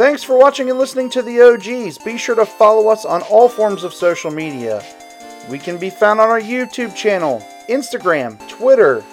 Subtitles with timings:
[0.00, 1.98] Thanks for watching and listening to the OGs.
[1.98, 4.82] Be sure to follow us on all forms of social media.
[5.50, 9.04] We can be found on our YouTube channel, Instagram, Twitter,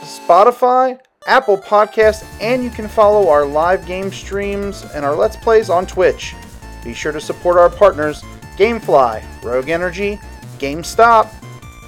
[0.00, 5.70] Spotify, Apple Podcasts, and you can follow our live game streams and our Let's Plays
[5.70, 6.34] on Twitch.
[6.82, 8.22] Be sure to support our partners
[8.56, 10.18] Gamefly, Rogue Energy,
[10.58, 11.30] GameStop,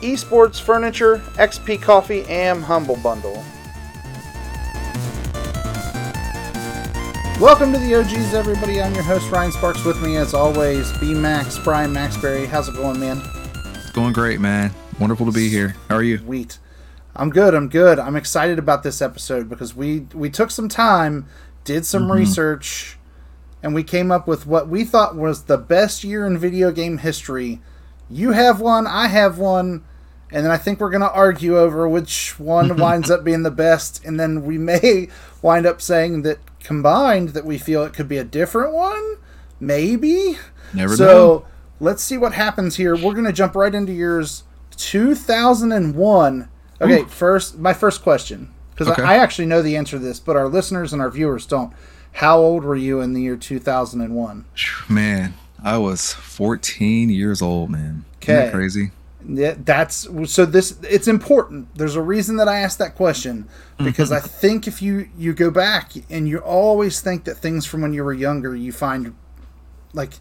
[0.00, 3.44] Esports Furniture, XP Coffee, and Humble Bundle.
[7.44, 8.80] Welcome to the OGs, everybody.
[8.80, 9.84] I'm your host, Ryan Sparks.
[9.84, 12.46] With me, as always, B Max, Bryan Maxberry.
[12.46, 13.20] How's it going, man?
[13.74, 14.72] It's going great, man.
[14.98, 15.76] Wonderful to be here.
[15.90, 16.16] How are you?
[16.16, 16.58] Sweet.
[17.14, 17.54] I'm good.
[17.54, 17.98] I'm good.
[17.98, 21.28] I'm excited about this episode because we we took some time,
[21.64, 22.12] did some mm-hmm.
[22.12, 22.96] research,
[23.62, 26.96] and we came up with what we thought was the best year in video game
[26.96, 27.60] history.
[28.08, 29.84] You have one, I have one,
[30.32, 33.50] and then I think we're going to argue over which one winds up being the
[33.50, 35.10] best, and then we may
[35.42, 39.18] wind up saying that combined that we feel it could be a different one,
[39.60, 40.36] maybe.
[40.72, 41.46] Never so, know.
[41.78, 42.96] let's see what happens here.
[42.96, 44.42] We're going to jump right into yours
[44.76, 46.48] 2001.
[46.80, 47.06] Okay, Ooh.
[47.06, 49.02] first my first question because okay.
[49.02, 51.72] I, I actually know the answer to this, but our listeners and our viewers don't.
[52.12, 54.44] How old were you in the year 2001?
[54.88, 58.04] Man, I was 14 years old, man.
[58.16, 58.50] Okay.
[58.50, 58.90] crazy?
[59.26, 61.74] Yeah, that's so this it's important.
[61.76, 65.50] There's a reason that I asked that question because I think if you you go
[65.50, 69.14] back and you always think that things from when you were younger you find
[69.92, 70.14] like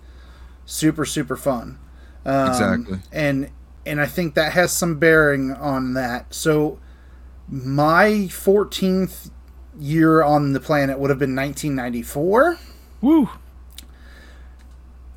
[0.66, 1.80] super super fun.
[2.26, 3.00] Um, exactly.
[3.12, 3.50] And
[3.86, 6.34] and I think that has some bearing on that.
[6.34, 6.80] So
[7.50, 9.30] my 14th
[9.78, 12.58] year on the planet would have been 1994.
[13.02, 13.30] Woo.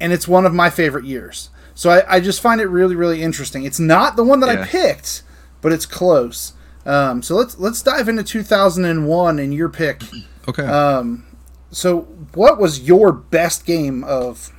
[0.00, 1.50] And it's one of my favorite years.
[1.76, 3.64] So I, I just find it really, really interesting.
[3.64, 4.62] It's not the one that yeah.
[4.62, 5.22] I picked,
[5.60, 6.54] but it's close.
[6.86, 10.02] Um, so let's let's dive into 2001 and your pick.
[10.48, 10.62] Okay.
[10.62, 11.26] Um,
[11.72, 12.02] so
[12.34, 14.52] what was your best game of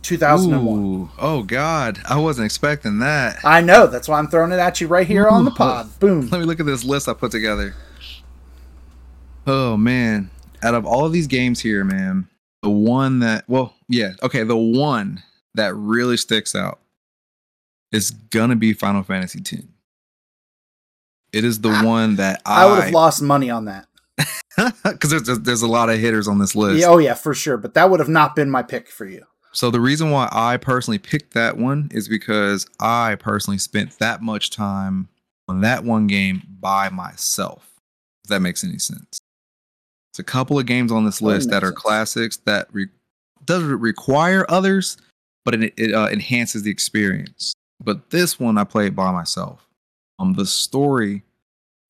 [0.00, 0.78] 2001?
[0.78, 3.36] Ooh, oh God, I wasn't expecting that.
[3.44, 3.86] I know.
[3.86, 5.30] That's why I'm throwing it at you right here Ooh.
[5.30, 5.90] on the pod.
[6.00, 6.26] Boom.
[6.30, 7.74] Let me look at this list I put together.
[9.46, 10.30] Oh man,
[10.62, 12.26] out of all of these games here, man,
[12.62, 15.22] the one that well, yeah, okay, the one
[15.54, 16.80] that really sticks out
[17.92, 19.64] is gonna be Final Fantasy X.
[21.32, 23.86] It is the one that I, I would have lost money on that
[24.84, 26.80] because there's there's a lot of hitters on this list.
[26.80, 27.56] Yeah, oh yeah, for sure.
[27.56, 29.24] But that would have not been my pick for you.
[29.52, 34.22] So the reason why I personally picked that one is because I personally spent that
[34.22, 35.08] much time
[35.48, 37.80] on that one game by myself.
[38.24, 39.18] If that makes any sense.
[40.12, 41.78] It's a couple of games on this list that, that are sense.
[41.78, 42.88] classics that re-
[43.44, 44.96] doesn't require others,
[45.48, 47.54] but it, it uh, enhances the experience.
[47.82, 49.66] But this one I played by myself.
[50.18, 51.22] Um, the story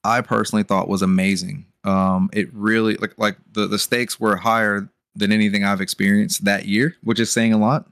[0.05, 1.67] I personally thought was amazing.
[1.83, 6.67] Um, it really like like the the stakes were higher than anything I've experienced that
[6.67, 7.89] year, which is saying a lot.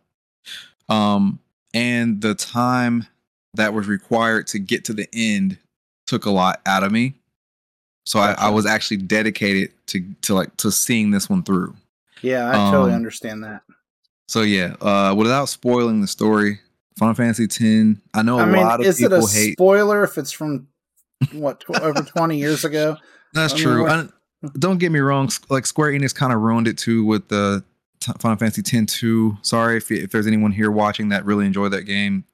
[0.88, 1.40] Um,
[1.74, 3.08] and the time
[3.54, 5.58] that was required to get to the end
[6.06, 7.14] took a lot out of me.
[8.04, 11.74] So I, I, was actually dedicated to to like to seeing this one through.
[12.22, 13.62] Yeah, I totally um, understand that.
[14.28, 16.60] So yeah, uh, without spoiling the story,
[16.98, 18.00] Final Fantasy X.
[18.14, 18.88] I know a I mean, lot of people hate.
[18.88, 19.52] is people it a hate.
[19.52, 20.68] Spoiler if it's from
[21.32, 22.96] what tw- over twenty years ago.
[23.32, 23.86] That's I true.
[23.86, 24.08] I,
[24.58, 25.30] don't get me wrong.
[25.48, 27.64] Like Square Enix kind of ruined it too with the
[28.00, 29.38] t- Final Fantasy X 2.
[29.42, 32.24] Sorry if if there's anyone here watching that really enjoyed that game,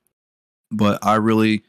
[0.70, 1.62] but I really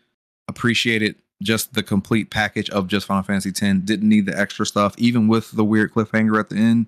[0.47, 3.79] appreciated just the complete package of just Final Fantasy X.
[3.84, 6.88] Didn't need the extra stuff, even with the weird cliffhanger at the end.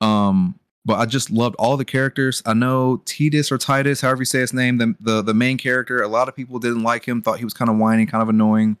[0.00, 2.42] Um, but I just loved all the characters.
[2.46, 6.00] I know Titus or Titus, however you say his name, the the, the main character.
[6.02, 8.30] A lot of people didn't like him, thought he was kind of whiny, kind of
[8.30, 8.78] annoying.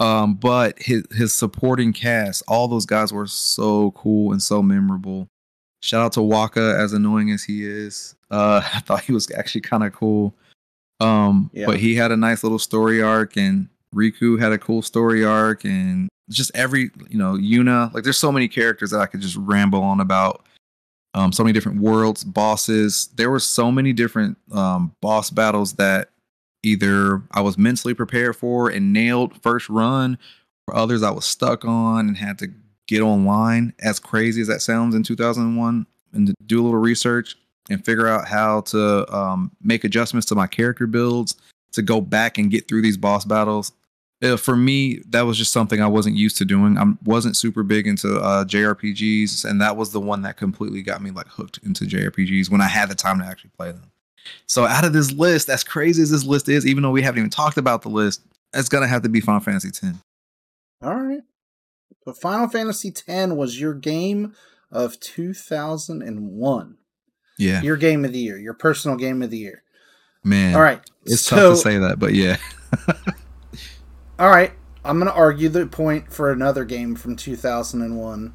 [0.00, 5.28] Um, but his his supporting cast, all those guys were so cool and so memorable.
[5.82, 8.14] Shout out to Wakka, as annoying as he is.
[8.30, 10.34] Uh, I thought he was actually kind of cool.
[11.00, 11.66] Um, yeah.
[11.66, 15.66] but he had a nice little story arc, and Rikku had a cool story arc,
[15.66, 17.92] and just every you know Yuna.
[17.92, 20.46] Like, there's so many characters that I could just ramble on about
[21.14, 23.08] um, so many different worlds, bosses.
[23.14, 26.10] There were so many different um, boss battles that
[26.62, 30.18] either I was mentally prepared for and nailed first run,
[30.66, 32.48] or others I was stuck on and had to
[32.88, 33.72] get online.
[33.80, 37.36] As crazy as that sounds in 2001, and do a little research
[37.70, 41.36] and figure out how to um, make adjustments to my character builds
[41.72, 43.72] to go back and get through these boss battles
[44.24, 46.78] uh, for me, that was just something I wasn't used to doing.
[46.78, 51.02] I wasn't super big into uh, JRPGs, and that was the one that completely got
[51.02, 53.90] me like hooked into JRPGs when I had the time to actually play them.
[54.46, 57.18] So out of this list, as crazy as this list is, even though we haven't
[57.18, 58.22] even talked about the list,
[58.54, 59.82] it's gonna have to be Final Fantasy X.
[60.82, 61.20] All right.
[62.04, 64.34] So Final Fantasy X was your game
[64.70, 66.76] of 2001.
[67.36, 69.64] Yeah, Your game of the year, your personal game of the year.
[70.22, 70.54] man.
[70.54, 70.80] All right.
[71.04, 72.36] It's so, tough to say that, but yeah.
[74.18, 74.52] All right.
[74.84, 78.34] I'm going to argue the point for another game from 2001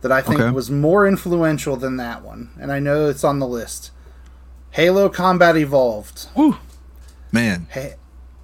[0.00, 0.50] that I think Okay.
[0.50, 2.50] was more influential than that one.
[2.60, 3.92] And I know it's on the list
[4.72, 6.26] Halo Combat Evolved.
[6.34, 6.56] Woo.
[7.32, 7.94] Man, Hey,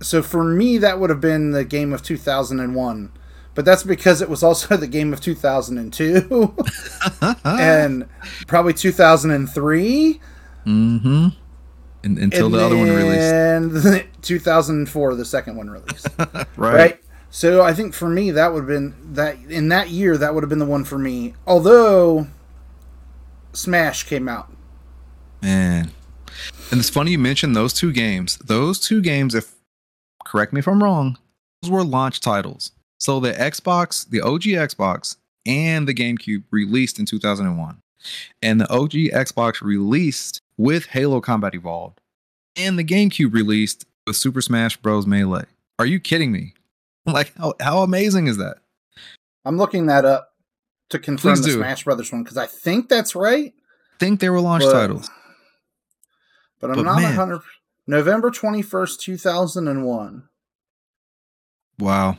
[0.01, 3.11] so for me, that would have been the game of 2001.
[3.55, 6.55] But that's because it was also the game of 2002
[7.45, 8.07] and
[8.47, 10.21] probably 2003.
[10.67, 11.29] mm-hmm.
[12.05, 16.09] And, until and the other one released, And 2004, the second one released.
[16.19, 16.47] right?
[16.57, 17.01] right?
[17.31, 20.43] So I think for me that would have been that in that year that would
[20.43, 21.35] have been the one for me.
[21.47, 22.27] Although
[23.55, 24.53] Smash came out.
[25.41, 25.93] Man,
[26.71, 28.37] and it's funny you mentioned those two games.
[28.37, 29.55] Those two games, if
[30.25, 31.17] correct me if I'm wrong,
[31.63, 32.73] those were launch titles.
[33.01, 35.17] So the Xbox, the OG Xbox,
[35.47, 37.79] and the GameCube released in 2001,
[38.43, 42.01] and the OG Xbox released with Halo Combat Evolved,
[42.57, 45.07] and the GameCube released with Super Smash Bros.
[45.07, 45.45] Melee.
[45.79, 46.55] Are you kidding me?
[47.07, 48.59] Like how how amazing is that?
[49.45, 50.35] I'm looking that up
[50.91, 51.57] to confirm Please the do.
[51.59, 53.53] Smash Brothers one because I think that's right,
[53.99, 55.11] think they were launch But- titles.
[56.61, 57.17] but I'm But not man.
[57.17, 57.41] 100.
[57.89, 60.29] November 21st, 2001.
[61.81, 62.19] Wow.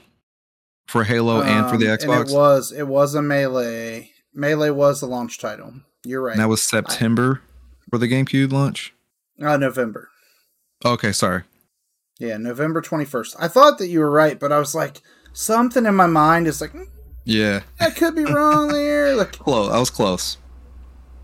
[0.88, 2.30] For Halo and for the Um, Xbox.
[2.30, 4.12] It was it was a melee.
[4.34, 5.76] Melee was the launch title.
[6.04, 6.34] You're right.
[6.34, 7.42] And that was September
[7.94, 8.92] for the GameCube launch.
[9.40, 10.10] uh, November.
[10.84, 11.44] Okay, sorry.
[12.18, 13.36] Yeah, November 21st.
[13.38, 16.60] I thought that you were right, but I was like something in my mind is
[16.60, 16.88] like "Mm,
[17.24, 19.16] Yeah, I could be wrong there.
[19.19, 19.72] Like close.
[19.72, 20.38] I was close.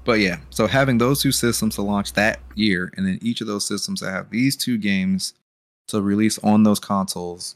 [0.05, 3.47] But yeah, so having those two systems to launch that year, and then each of
[3.47, 5.33] those systems to have these two games
[5.87, 7.55] to release on those consoles.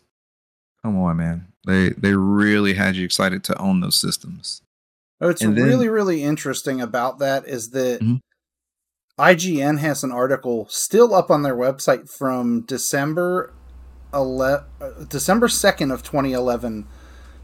[0.82, 1.50] Come on, man.
[1.68, 4.64] They they really had you excited to own those systems.
[5.20, 8.20] What's And then- really, really interesting about that is that Mhm.
[9.20, 13.54] IGN has an article still up on their website from December
[14.14, 14.42] ele-
[14.82, 16.88] uh, December 2nd of 2011.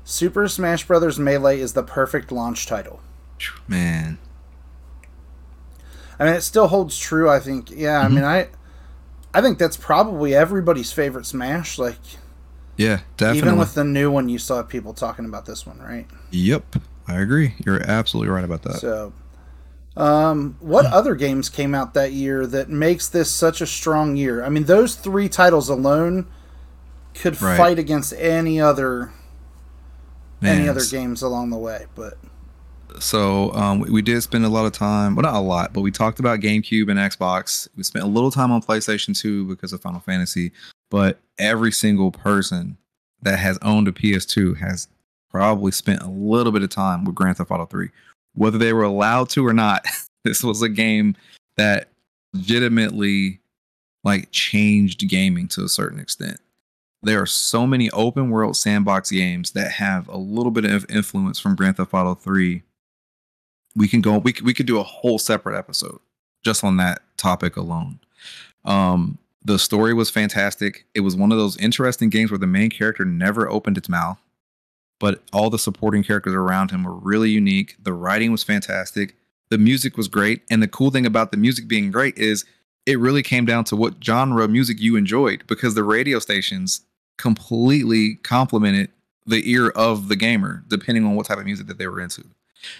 [0.03, 1.19] Super Smash Bros.
[1.19, 2.99] Melee is the perfect launch title.
[3.67, 4.17] Man,
[6.19, 7.29] I mean, it still holds true.
[7.29, 7.69] I think.
[7.71, 8.13] Yeah, I Mhm.
[8.15, 8.47] mean, I,
[9.33, 11.77] I think that's probably everybody's favorite Smash.
[11.77, 11.99] Like,
[12.77, 13.37] yeah, definitely.
[13.37, 16.07] even with the new one, you still have people talking about this one, right?
[16.31, 16.75] yep,
[17.07, 17.53] I agree.
[17.65, 18.75] You're absolutely right about that.
[18.79, 19.13] So,
[19.97, 24.43] um, what other games came out that year that makes this such a strong year?
[24.43, 26.27] I mean, those three titles alone
[27.15, 27.57] could Right.
[27.57, 29.11] fight against any other
[30.41, 31.85] Man, any other games along the way.
[31.95, 32.17] But
[32.99, 35.81] So um, we, we did spend a lot of time, well, not a lot, but
[35.81, 37.67] we talked about GameCube and Xbox.
[37.75, 40.51] We spent a little time on PlayStation 2 because of Final Fantasy,
[40.89, 42.77] but every single person
[43.21, 44.87] that has owned a PS2 has
[45.29, 47.89] probably spent a little bit of time with Grand Theft Auto 3.
[48.39, 49.85] Whether they were allowed to or not,
[50.23, 51.17] this was a game
[51.57, 51.89] that
[52.33, 53.41] legitimately
[54.05, 56.39] like changed gaming to a certain extent.
[57.03, 61.37] There are so many open world sandbox games that have a little bit of influence
[61.37, 62.63] from Grand Theft Auto 3
[63.75, 65.99] we can go we could, we could do a whole separate episode
[66.43, 67.99] just on that topic alone.
[68.63, 70.85] Um the story was fantastic.
[70.95, 74.17] It was one of those interesting games where the main character never opened its mouth
[74.99, 77.75] but all the supporting characters around him were really unique.
[77.81, 79.15] The writing was fantastic.
[79.49, 80.41] The music was great.
[80.51, 82.45] And the cool thing about the music being great is
[82.85, 86.81] it really came down to what genre of music you enjoyed because the radio stations
[87.17, 88.89] completely complemented
[89.25, 92.23] the ear of the gamer depending on what type of music that they were into.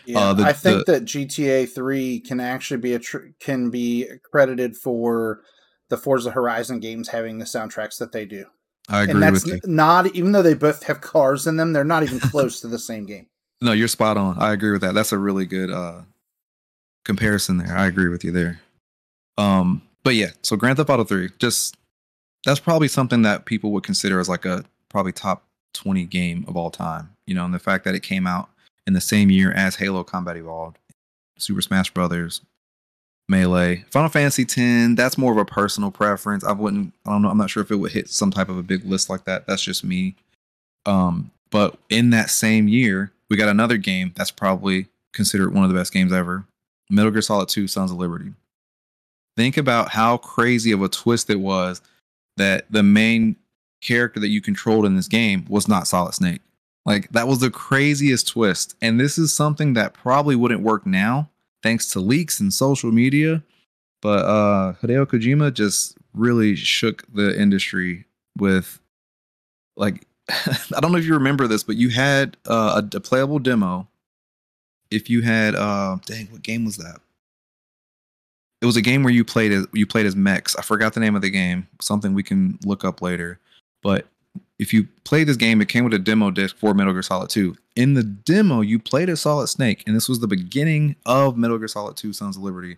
[0.05, 3.69] Yeah, Uh, the- I think the- that GTA Three can actually be a tr- can
[3.69, 5.41] be credited for
[5.89, 8.45] the Forza Horizon games having the soundtracks that they do.
[8.89, 9.60] I and agree that's with you.
[9.65, 12.79] not even though they both have cars in them, they're not even close to the
[12.79, 13.27] same game.
[13.62, 14.38] No, you're spot on.
[14.39, 14.93] I agree with that.
[14.93, 16.03] That's a really good uh
[17.03, 17.75] comparison there.
[17.75, 18.62] I agree with you there.
[19.38, 21.75] Um, but yeah, so Grand Theft Auto 3, just
[22.46, 25.43] that's probably something that people would consider as like a probably top
[25.74, 27.10] 20 game of all time.
[27.27, 28.50] You know, and the fact that it came out
[28.88, 30.77] in the same year as Halo Combat Evolved,
[31.38, 32.39] Super Smash Brothers,
[33.29, 36.43] Melee, Final Fantasy 10, that's more of a personal preference.
[36.43, 38.57] I wouldn't I don't know, I'm not sure if it would hit some type of
[38.57, 39.48] a big list like that.
[39.48, 40.15] That's just me.
[40.86, 45.69] Um, but in that same year, we got another game that's probably considered one of
[45.69, 46.45] the best games ever
[46.89, 48.33] Metal Gear Solid 2 Sons of Liberty.
[49.38, 51.81] Think about how crazy of a twist it was
[52.38, 53.36] that the main
[53.81, 56.41] character that you controlled in this game was not Solid Snake.
[56.86, 58.75] Like, that was the craziest twist.
[58.81, 61.29] And this is something that probably wouldn't work now
[61.63, 63.43] thanks to leaks and social media.
[64.01, 68.05] But uh, Hideo Kojima just really shook the industry
[68.37, 68.79] with
[69.75, 73.39] like I don't know if you remember this, but you had uh, a, a playable
[73.39, 73.87] demo
[74.91, 76.99] if you had uh dang, what game was that?
[78.61, 80.55] It was a game where you played as you played as mechs.
[80.55, 81.67] I forgot the name of the game.
[81.79, 83.39] Something we can look up later.
[83.81, 84.07] But
[84.59, 87.29] if you played this game, it came with a demo disc for Metal Gear Solid
[87.29, 87.55] 2.
[87.77, 91.57] In the demo, you played as Solid Snake, and this was the beginning of Metal
[91.57, 92.77] Gear Solid 2 Sons of Liberty.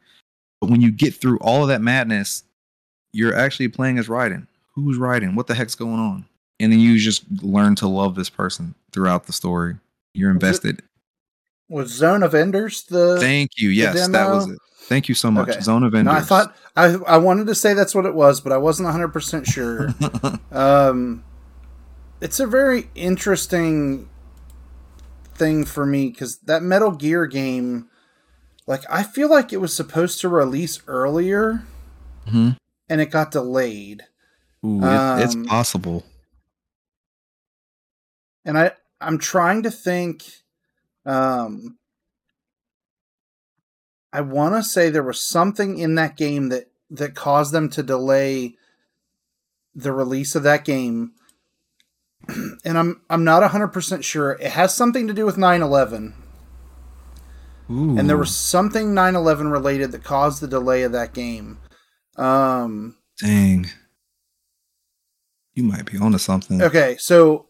[0.62, 2.43] But when you get through all of that madness,
[3.13, 4.48] you're actually playing as Raiden.
[4.75, 5.36] Who's Raiden?
[5.36, 6.25] What the heck's going on?
[6.60, 9.75] And then you just learn to love this person throughout the story.
[10.13, 10.84] You're invested.
[11.67, 13.17] Was Zone of Enders the?
[13.20, 13.70] Thank you.
[13.70, 14.60] Yes, that was it.
[14.84, 15.50] Thank you so much.
[15.50, 15.62] Okay.
[15.62, 16.13] Zone of Enders.
[16.13, 18.88] No, I thought I I wanted to say that's what it was, but I wasn't
[18.88, 19.89] 100 percent sure.
[20.51, 21.24] um,
[22.21, 24.07] it's a very interesting
[25.35, 27.89] thing for me because that Metal Gear game,
[28.67, 31.63] like I feel like it was supposed to release earlier
[32.27, 32.57] Mhm.
[32.87, 34.03] and it got delayed.
[34.63, 36.05] Ooh, it- it's Um, possible.
[38.45, 38.71] and I
[39.03, 40.23] I'm trying to think.
[41.07, 41.79] Um,
[44.13, 47.81] I want to say there was something in that game that that caused them to
[47.81, 48.57] delay
[49.73, 51.13] the release of that game,
[52.65, 54.33] and I'm I'm not hundred percent sure.
[54.33, 56.13] It has something to do with 9/11,
[57.69, 57.97] Ooh.
[57.97, 61.59] and there was something 9/11 related that caused the delay of that game.
[62.15, 63.67] Um, dang.
[65.53, 66.61] You might be onto something.
[66.61, 67.47] Okay, so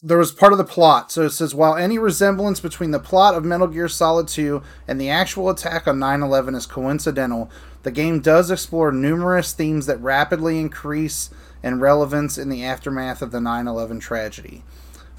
[0.00, 1.10] there was part of the plot.
[1.10, 5.00] So it says while any resemblance between the plot of Metal Gear Solid 2 and
[5.00, 7.50] the actual attack on 9/11 is coincidental,
[7.82, 11.30] the game does explore numerous themes that rapidly increase
[11.62, 14.64] in relevance in the aftermath of the 9/11 tragedy.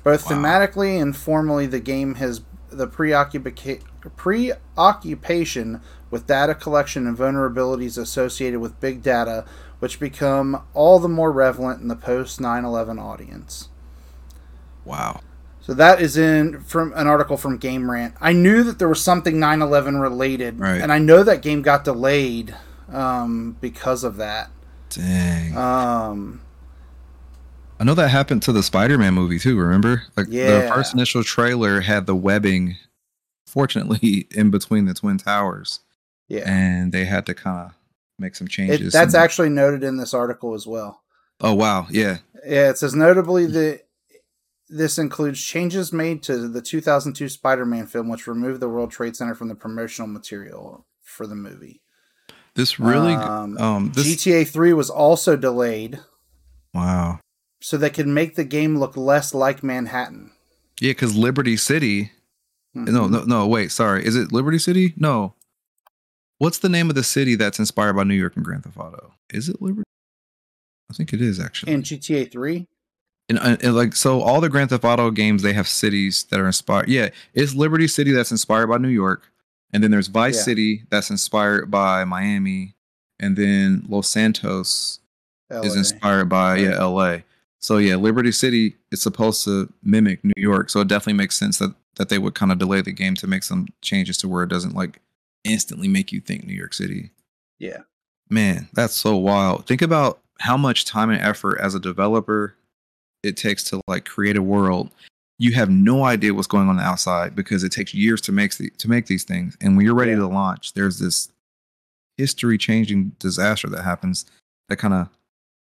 [0.03, 0.37] Both Wow.
[0.37, 2.41] thematically and formally, the game has
[2.71, 3.81] the preoccupa-
[4.15, 5.81] preoccupation
[6.11, 9.45] with data collection and vulnerabilities associated with big data,
[9.79, 13.69] which become all the more relevant in the post 9 11 audience.
[14.85, 15.21] Wow.
[15.61, 18.15] So that is in from an article from Game Rant.
[18.19, 20.81] I knew that there was something 9/11 related, Right.
[20.81, 22.55] and I know that game got delayed
[22.91, 24.49] um, because of that.
[24.89, 25.55] Dang.
[25.55, 26.41] Um,
[27.79, 29.57] I know that happened to the Spider-Man movie too.
[29.57, 32.77] Remember, like the first initial trailer had the webbing,
[33.47, 35.79] fortunately, in between the twin towers,
[36.27, 37.73] yeah, and they had to kind of
[38.17, 38.93] make some changes.
[38.93, 41.01] it, that's actually noted in this article as well.
[41.39, 43.83] Oh wow, yeah, Yeah, it says notably that
[44.67, 49.33] this includes changes made to the 2002 Spider-Man film, which removed the World Trade Center
[49.33, 51.81] from the promotional material for the movie.
[52.59, 55.99] This really, Um, um, this GTA 3 was also delayed
[56.73, 57.19] wow,
[57.61, 60.31] so they could make the game look less like Manhattan.
[60.81, 62.11] yeah, because Liberty City.
[62.77, 62.89] Mhm.
[62.89, 63.47] No, no, no.
[63.47, 64.05] Wait, sorry.
[64.05, 64.93] Is it Liberty City?
[64.97, 65.33] No.
[66.37, 69.13] What's the name of the city that's inspired by New York and Grand Theft Auto?
[69.33, 69.83] Is it Liberty?
[70.89, 71.73] I think it is actually.
[71.73, 72.65] in GTA 3.
[73.29, 76.39] and, uh, and like so all the grand theft auto games they have cities that
[76.39, 79.21] are inspired yeah it's liberty city that's inspired by new york
[79.73, 80.41] and then there's vice Yeah.
[80.43, 82.75] city that's inspired by miami
[83.19, 84.99] and then los santos
[85.63, 87.17] is inspired by yeah la
[87.59, 91.57] so yeah liberty city is supposed to mimic new york so it definitely makes sense
[91.59, 94.43] that that they would kind of delay the game to make some changes to where
[94.43, 94.99] it doesn't like
[95.43, 97.11] instantly make you think new york city
[97.59, 97.79] Yeah.
[98.31, 99.65] Man, that's so wild.
[99.65, 102.53] Think about how much time and effort as a developer
[103.23, 104.91] it takes to like create a world.
[105.39, 108.55] You have no idea what's going on the outside because it takes years to make
[108.57, 109.57] the, to make these things.
[109.61, 110.17] And when you're ready Yeah.
[110.19, 111.29] to launch, there's this
[112.17, 114.25] history changing disaster that happens
[114.67, 115.07] that kind of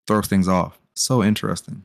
[0.07, 0.79] throws things off.
[0.95, 1.85] So interesting.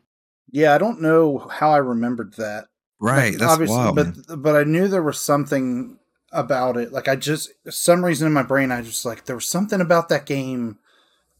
[0.49, 2.67] Yeah, I don't know how I remembered that.
[2.99, 3.37] Right.
[3.37, 3.95] Like, That's wild.
[3.97, 4.23] man.
[4.27, 5.97] but but I knew there was something
[6.31, 6.93] about it.
[6.93, 10.07] Like I just some reason in my brain I just like there was something about
[10.09, 10.77] that game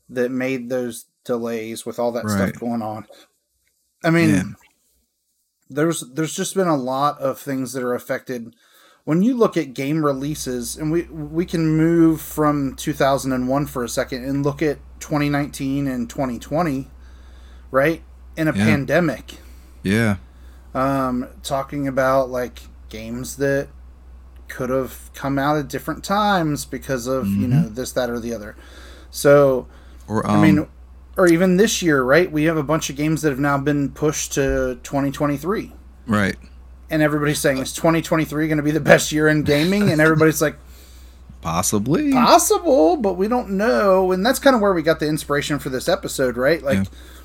[0.09, 2.49] that made those delays with all that Right.
[2.49, 3.05] stuff going on.
[4.03, 4.55] I mean.
[5.73, 8.55] There's there's just been a lot of things that are affected
[9.03, 13.89] when you look at game releases and we we can move from 2001 for a
[13.89, 16.87] second and look at 2019 and 2020
[17.71, 18.01] right
[18.37, 18.65] in a Yeah.
[18.65, 19.37] pandemic
[19.83, 20.17] Yeah.
[20.75, 23.67] um, talking about like games that
[24.47, 27.49] could have come out at different times because of you Mhm.
[27.49, 28.55] know this that or the other
[29.09, 29.67] so
[30.07, 30.67] Or um, i mean
[31.17, 33.89] or even this year right we have a bunch of games that have now been
[33.91, 35.71] pushed to 2023
[36.07, 36.35] right.
[36.89, 40.41] and everybody's saying is 2023 going to be the best year in gaming and everybody's
[40.41, 40.55] like
[41.41, 42.11] Possibly.
[42.11, 45.69] possible but we don't know and that's kind of where we got the inspiration for
[45.69, 46.77] this episode right like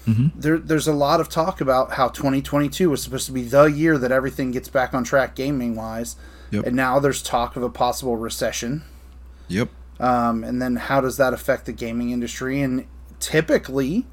[0.07, 0.15] Yeah.
[0.15, 0.33] Mhm.
[0.37, 3.99] there, there's a lot of talk about how 2022 was supposed to be the year
[3.99, 6.17] that everything gets back on track gaming wise
[6.51, 6.67] Yep.
[6.67, 8.85] and now there's talk of a possible recession
[9.49, 9.69] Yep.
[10.01, 12.87] um, and then how does that affect the gaming industry and
[13.21, 14.07] typically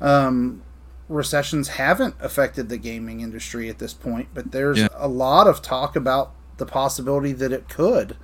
[0.00, 0.62] um,
[1.08, 4.88] recessions haven't affected the gaming industry at this point but there's Yeah.
[4.94, 8.16] a lot of talk about the possibility that it could.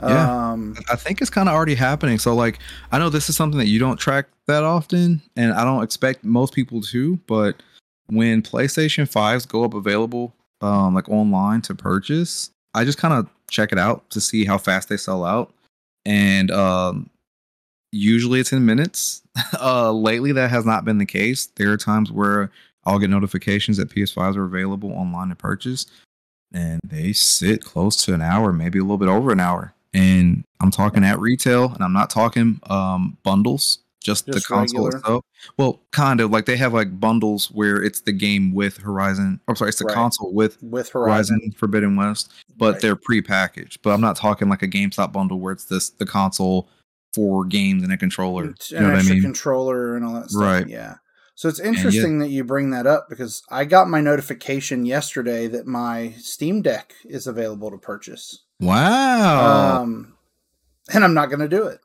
[0.00, 0.50] Yeah.
[0.52, 2.18] Um, I think it's kind of already happening.
[2.18, 2.58] So like
[2.90, 6.24] I know this is something that you don't track that often and I don't expect
[6.24, 7.62] most people to, but
[8.06, 13.28] when PlayStation 5s go up available um like online to purchase, I just kind of
[13.48, 15.52] check it out to see how fast they sell out.
[16.04, 17.10] And um
[17.92, 19.22] usually it's in minutes.
[19.60, 21.46] uh lately that has not been the case.
[21.56, 22.50] There are times where
[22.84, 25.86] I'll get notifications that PS5s are available online to purchase
[26.52, 30.44] and they sit close to an hour, maybe a little bit over an hour and
[30.60, 34.98] I'm talking at retail, and I'm not talking um, bundles, just, Just the console regular?
[34.98, 35.24] itself.
[35.58, 39.40] Well, kind of like they have like bundles where it's the game with Horizon.
[39.48, 39.94] I'm sorry, it's the Right.
[39.94, 42.82] console with with Horizon, Horizon Forbidden West, but Right.
[42.82, 43.82] they're pre-packaged.
[43.82, 46.68] But I'm not talking like a GameStop bundle where it's this the console,
[47.14, 48.44] four games and a controller.
[48.44, 49.22] an You know what I extra mean?
[49.22, 50.42] controller and all that stuff.
[50.42, 50.68] Right.
[50.68, 50.94] Yeah.
[51.34, 55.66] So it's interesting that you bring that up because I got my notification yesterday that
[55.66, 58.44] my Steam Deck is available to purchase.
[58.60, 60.14] Wow, Um,
[60.92, 61.80] and I'm not going to do it.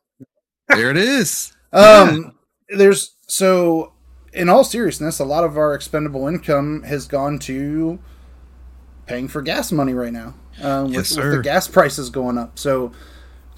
[0.69, 1.53] there it is.
[1.73, 2.33] Um,
[2.69, 3.91] there's so
[4.31, 7.99] in all seriousness, a lot of our expendable income has gone to
[9.05, 10.33] paying for gas money right now.
[10.61, 12.93] Uh, with, Yes, with the gas prices going up, so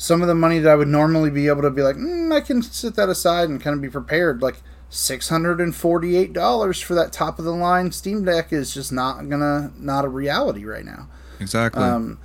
[0.01, 2.39] some of the money that I would normally be able to be like, mm, I
[2.39, 4.41] can set that aside and kind of be prepared.
[4.41, 8.74] Like six hundred and forty-eight dollars for that top of the line Steam Deck is
[8.74, 11.10] just not gonna not a reality right now.
[11.41, 11.84] Exactly.
[11.84, 12.18] Um,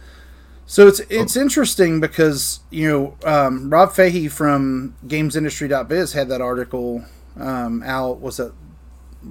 [0.67, 7.05] so it's it's interesting because you know um, Rob Fahey from GamesIndustry.biz had that article
[7.37, 8.21] um, out.
[8.21, 8.53] Was it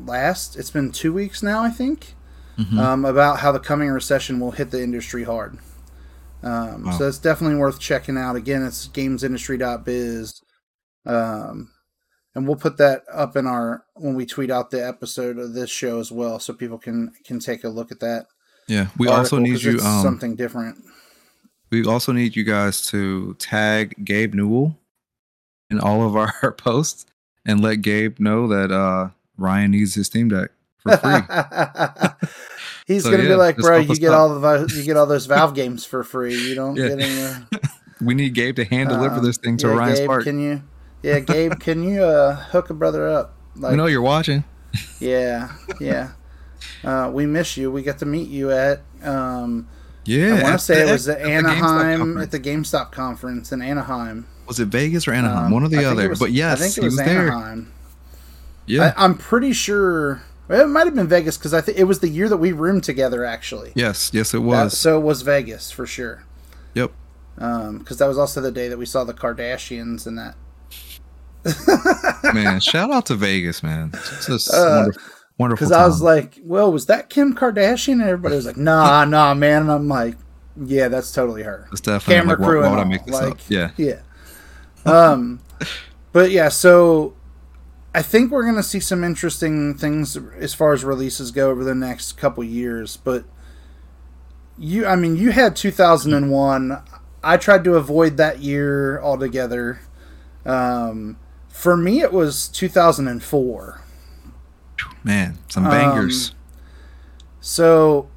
[0.06, 0.58] last?
[0.58, 2.14] It's been two weeks now, I think,
[2.60, 2.78] Mhm.
[2.78, 5.58] um, about how the coming recession will hit the industry hard.
[6.44, 6.92] Um, Wow.
[6.98, 8.36] So it's definitely worth checking out.
[8.36, 10.42] Again, it's GamesIndustry.biz,
[11.06, 11.70] um,
[12.36, 15.70] and we'll put that up in our when we tweet out the episode of this
[15.70, 18.26] show as well, so people can can take a look at that.
[18.68, 19.80] yeah, we also need you.
[19.80, 20.78] Um, something different.
[21.72, 24.78] we also need you guys to tag Gabe Newell
[25.70, 27.06] in all of our posts
[27.46, 30.52] and let Gabe know that uh, Ryan needs his Steam Deck
[30.84, 32.30] for free.
[32.86, 35.06] He's So, gonna yeah, be like, bro, you get out." all the you get all
[35.06, 36.36] those Valve games for free.
[36.36, 36.90] You don't Yeah.
[36.90, 37.46] get any.
[38.02, 40.24] we need Gabe to hand deliver um, this thing to yeah, Ryan Gabe, Spark.
[40.26, 40.64] Can you?
[41.02, 43.34] Yeah, Gabe, can you uh, hook a brother up?
[43.56, 44.44] Like, we know you're watching.
[45.00, 46.12] yeah, yeah.
[46.84, 47.72] Uh, we miss you.
[47.72, 48.82] We got to meet you at.
[49.04, 49.68] Um,
[50.06, 52.24] Yeah, I want to say the- it was at at the Anaheim conference.
[52.24, 54.28] at the GameStop conference in Anaheim.
[54.48, 55.46] Was it Vegas or Anaheim?
[55.46, 56.10] Um, One or the other.
[56.10, 57.28] was- but yes, I think it he was, was there.
[57.32, 57.72] Anaheim.
[58.66, 58.94] Yeah.
[58.98, 62.10] I, I'm pretty sure it might have been Vegas because I think it was the
[62.10, 63.24] year that we roomed together.
[63.26, 64.78] Actually, yes, yes, it was.
[64.78, 66.24] so it was Vegas for sure.
[66.74, 66.92] yep.
[67.36, 70.36] because that was also the day that we saw the Kardashians and that.
[72.34, 73.92] Man, shout out to Vegas, man.
[73.94, 75.02] It's just Uh, wonderful,
[75.38, 75.66] wonderful.
[75.68, 79.34] Because I was like, "Well, was that Kim Kardashian?" And everybody was like, "Nah, nah,
[79.34, 80.16] man." And I'm like,
[80.56, 83.06] "Yeah, that's totally her." it's definitely Camera like, why- crew why and would I make
[83.06, 83.38] this like, up?
[83.50, 83.72] Yeah.
[83.78, 84.00] Yeah.
[84.86, 85.40] Um,
[86.14, 87.14] but yeah, so
[87.96, 91.76] I think we're gonna see some interesting things as far as releases go over the
[91.76, 92.98] next couple years.
[92.98, 93.26] But
[94.58, 96.82] you, I mean, you had 2001.
[97.24, 99.80] I tried to avoid that year altogether.
[100.46, 101.18] Um,
[101.50, 103.82] for me, it was 2004.
[105.04, 106.34] Man, some Um, bangers.
[107.40, 108.10] So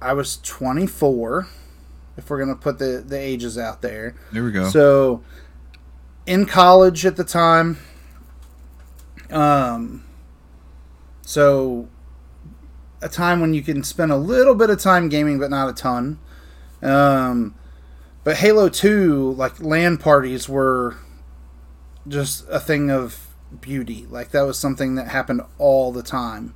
[0.00, 1.46] I was 24.
[2.16, 4.14] If we're gonna put the the ages out there.
[4.32, 4.68] there we go.
[4.68, 5.22] So,
[6.26, 7.78] in college at the time,
[9.30, 10.04] um,
[11.22, 11.88] so
[13.02, 15.72] a time when you can spend a little bit of time gaming, but not a
[15.72, 16.18] ton.
[16.82, 17.54] Um,
[18.24, 20.96] but Halo Two, like LAN parties, were
[22.06, 23.26] just a thing of
[23.60, 24.06] beauty.
[24.10, 26.54] Like that was something that happened all the time.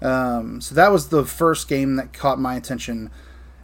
[0.00, 3.10] Um, so that was the first game that caught my attention.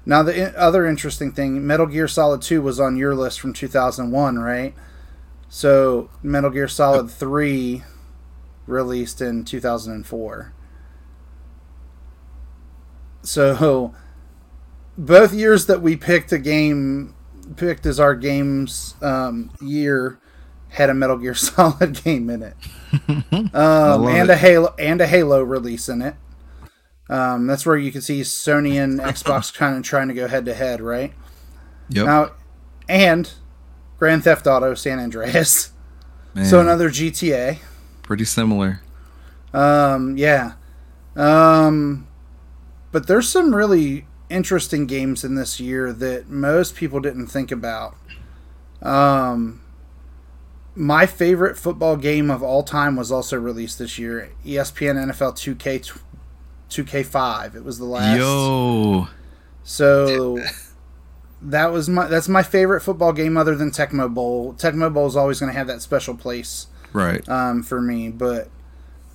[0.07, 3.53] Now, the i- other interesting thing, Metal Gear Solid 2 was on your list from
[3.53, 4.75] 2001, right?
[5.49, 7.85] So, Metal Gear Solid 3
[8.67, 10.53] released in 2004.
[13.23, 13.95] So,
[14.99, 17.15] both years that we picked a game,
[17.57, 20.19] picked as our games um, year,
[20.69, 22.57] had a Metal Gear Solid game in it.
[23.53, 24.35] Um, and it.
[24.35, 26.15] a Halo and a Halo release in it.
[27.09, 30.45] Um, that's where you can see Sony and Xbox kind of trying to go head
[30.47, 31.13] to head, right?
[31.89, 32.07] Yep.
[32.07, 32.31] Now,
[32.89, 33.33] and
[33.99, 35.73] Grand Theft Auto San Andreas.
[36.35, 37.59] Man, So another GTA.
[38.05, 38.81] Pretty similar.
[39.53, 40.53] Um, yeah.
[41.17, 42.07] Um,
[42.93, 47.97] but there's some really interesting games in this year that most people didn't think about.
[48.83, 49.61] Um,
[50.75, 54.31] my favorite football game of all time was also released this year.
[54.45, 55.99] ESPN NFL 2K
[56.71, 57.55] 2K5.
[57.55, 58.19] It was the last.
[58.19, 59.09] Yo,
[59.63, 60.39] So
[61.43, 64.55] that was my that's my favorite football game other than Tecmo Bowl.
[64.55, 67.29] Tecmo Bowl is always going to have that special place Right.
[67.29, 68.09] um, for me.
[68.11, 68.49] But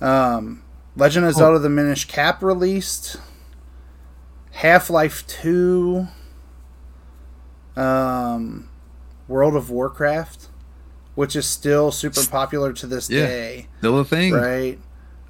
[0.00, 0.62] um,
[0.96, 1.38] Legend of Oh.
[1.38, 3.16] Zelda: The Minish Cap released,
[4.52, 6.06] Half Life Two,
[7.76, 8.68] um,
[9.28, 10.48] World of Warcraft,
[11.14, 13.26] which is still super popular to this Yeah.
[13.26, 14.32] day, Still a thing.
[14.34, 14.78] right?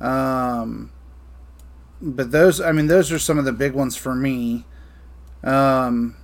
[0.01, 0.91] Um,
[2.01, 4.65] but those, I mean, those are some of the big ones for me.
[5.45, 6.17] Um,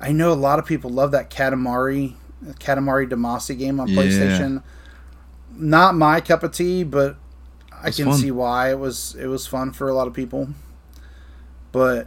[0.00, 2.14] I know a lot of people love that Katamari,
[2.60, 4.02] Katamari Damacy game on Yeah.
[4.02, 4.62] PlayStation.
[5.56, 7.16] Not my cup of tea, but
[7.72, 8.18] I can fun.
[8.18, 10.48] see why it was it was fun for a lot of people.
[11.72, 12.06] But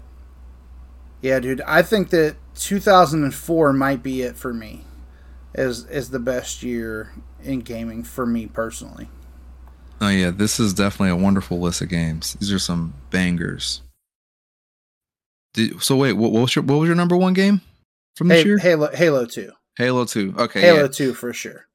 [1.21, 4.83] yeah, dude, I think that 2004 might be it for me.
[5.55, 9.09] As as the best year in gaming for me personally.
[9.99, 12.33] Oh yeah, this is definitely a wonderful list of games.
[12.39, 13.81] These are some bangers.
[15.53, 17.61] Did, so wait, what, what was your what was your number one game
[18.15, 18.57] from this Hey, year?
[18.59, 19.51] Halo Halo 2.
[19.77, 20.35] Halo Two.
[20.37, 20.61] Okay.
[20.61, 20.87] Halo yeah.
[20.87, 21.65] 2 for sure.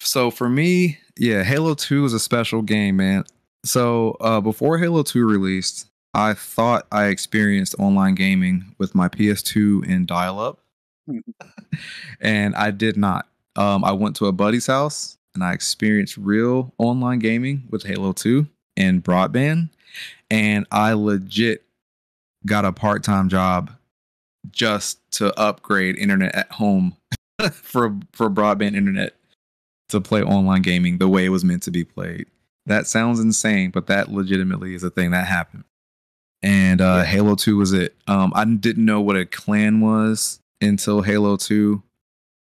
[0.00, 3.24] So for me, yeah, Halo 2 is a special game, man.
[3.64, 9.82] So uh, before Halo 2 released, I thought I experienced online gaming with my PS2
[9.88, 10.60] and dial up,
[11.08, 11.22] Mhm.
[12.20, 13.26] and I did not.
[13.56, 18.12] Um, I went to a buddy's house and I experienced real online gaming with Halo
[18.12, 19.70] 2 and broadband,
[20.30, 21.62] and I legit
[22.46, 23.70] got a part time job
[24.50, 26.96] just to upgrade internet at home
[27.52, 29.15] for for broadband internet
[29.88, 32.26] to play online gaming the way it was meant to be played.
[32.66, 35.64] That sounds insane, but that legitimately is a thing that happened.
[36.42, 37.04] And uh, Yeah.
[37.04, 37.94] Halo 2 was it.
[38.08, 41.82] Um, I didn't know what a clan was until Halo 2.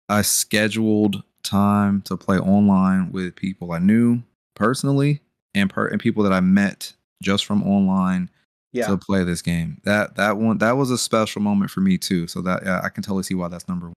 [0.10, 4.24] I scheduled time to play online with people I knew
[4.56, 5.22] personally
[5.54, 8.30] and per- and people that I met just from online
[8.72, 8.88] Yeah.
[8.88, 9.82] to play this game.
[9.84, 12.28] That that one that was a special moment for me too.
[12.28, 13.94] So that yeah, I can totally see why that's number one.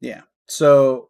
[0.00, 0.22] Yeah.
[0.48, 1.08] So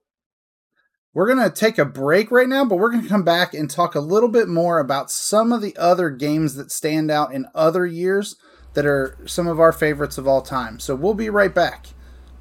[1.15, 3.71] we're going to take a break right now, but we're going to come back and
[3.71, 7.47] talk a little bit more about some of the other games that stand out in
[7.55, 8.35] other years
[8.75, 10.81] that are some of our favorites of all time.
[10.81, 11.87] So we'll be right back.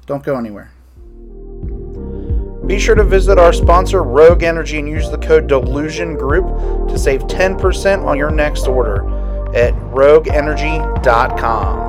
[0.06, 0.72] Don't go anywhere.
[2.66, 6.98] Be sure to visit our sponsor, Rogue Energy, and use the code Delusion Group to
[6.98, 9.06] save 10% on your next order
[9.54, 11.78] at rogueenergy.com.
[11.78, 11.84] All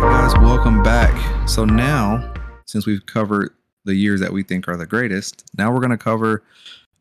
[0.00, 1.48] guys, welcome back.
[1.48, 2.32] So now,
[2.64, 3.52] since we've covered
[3.84, 6.42] the years that we think are the greatest, now we're going to cover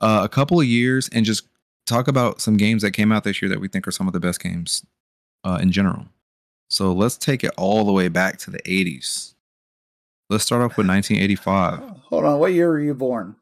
[0.02, 1.44] uh, a couple of years and just
[1.86, 4.14] talk about some games that came out this year that we think are some of
[4.14, 4.86] the best games
[5.44, 6.06] uh, in general.
[6.70, 9.34] So let's take it all the way back to the 80s.
[10.30, 11.80] Let's start off with 1985.
[12.10, 13.36] Hold on, what year were you born?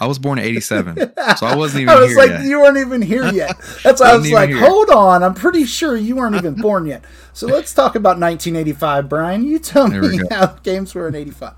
[0.00, 0.96] I was born in 87.
[1.36, 2.44] So I wasn't even I was like, yet.
[2.44, 3.56] you weren't even here yet.
[3.82, 4.58] That's why I was like, here.
[4.58, 7.04] hold on, I'm pretty sure you weren't even born yet.
[7.32, 9.44] So let's talk about 1985, Bryan.
[9.44, 11.54] You tell There me how games were in 85.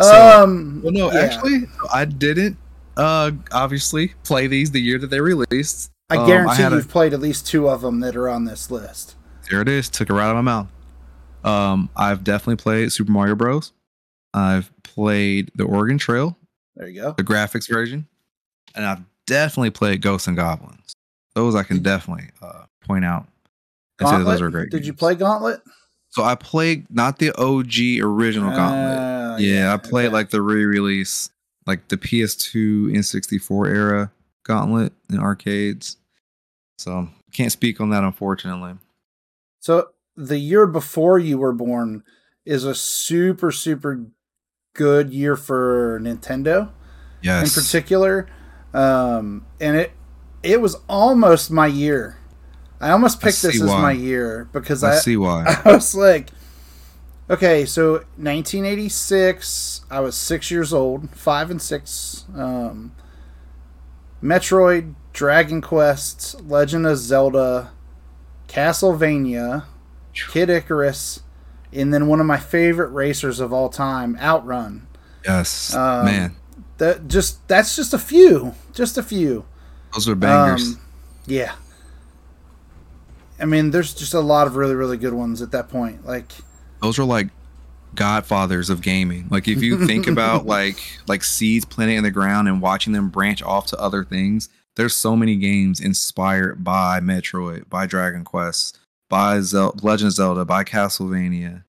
[0.00, 1.20] So- um, Well, no, yeah.
[1.20, 1.60] actually,
[1.92, 2.56] I didn't
[2.96, 5.90] uh, obviously play these the year that they released.
[6.10, 8.70] I Um, guarantee a- you've played at least two of them that are on this
[8.70, 9.14] list.
[9.50, 9.88] There it is.
[9.88, 10.68] Took it right out of my mouth.
[11.44, 13.72] Um, I've definitely played Super Mario Bros.
[14.32, 16.36] I've played the Oregon Trail,
[16.76, 17.12] There you go.
[17.12, 18.06] the graphics version,
[18.74, 20.92] and I've definitely played Ghosts and Goblins.
[21.34, 23.26] Those I can definitely uh, point out
[24.00, 24.70] and those are great.
[24.70, 25.60] Did you play Gauntlet?
[26.10, 28.98] So I played not the OG original Gauntlet.
[28.98, 30.14] Uh, yeah, I played okay.
[30.14, 31.30] like the re-release,
[31.66, 34.12] like the PS2 N64 era
[34.44, 35.96] Gauntlet in arcades.
[36.78, 38.74] So can't speak on that unfortunately.
[39.60, 42.04] So the year before you were born
[42.44, 44.06] is a super super
[44.74, 46.70] good year for Nintendo.
[47.22, 47.56] Yes.
[47.56, 48.28] in particular.
[48.74, 49.92] Um, and it
[50.42, 52.18] it was almost my year.
[52.80, 55.60] I almost I picked this see as my year because I I, see why.
[55.64, 56.28] I was like,
[57.30, 62.26] okay, so 1986, I was six years old, five and six.
[62.36, 62.92] Um,
[64.22, 67.72] Metroid, Dragon Quest, Legend of Zelda,
[68.48, 69.64] Castlevania,
[70.12, 71.22] Kid Icarus,
[71.74, 74.86] and then one of my favorite racers of all time, Outrun.
[75.24, 75.74] Yes.
[75.74, 76.36] Um, Man,
[76.78, 79.44] That just that's just a few, just a few.
[79.92, 80.74] those are bangers.
[80.74, 80.80] Um,
[81.26, 81.54] yeah.
[83.40, 86.06] I mean, there's just a lot of really, really good ones at that point.
[86.06, 86.32] Like,
[86.80, 87.28] those are like
[87.94, 89.26] godfathers of gaming.
[89.30, 93.08] Like if you think about like like seeds planted in the ground and watching them
[93.08, 98.78] branch off to other things, there's so many games inspired by Metroid, by Dragon Quest,
[99.14, 101.62] by Zel- Legend of Zelda, by Castlevania.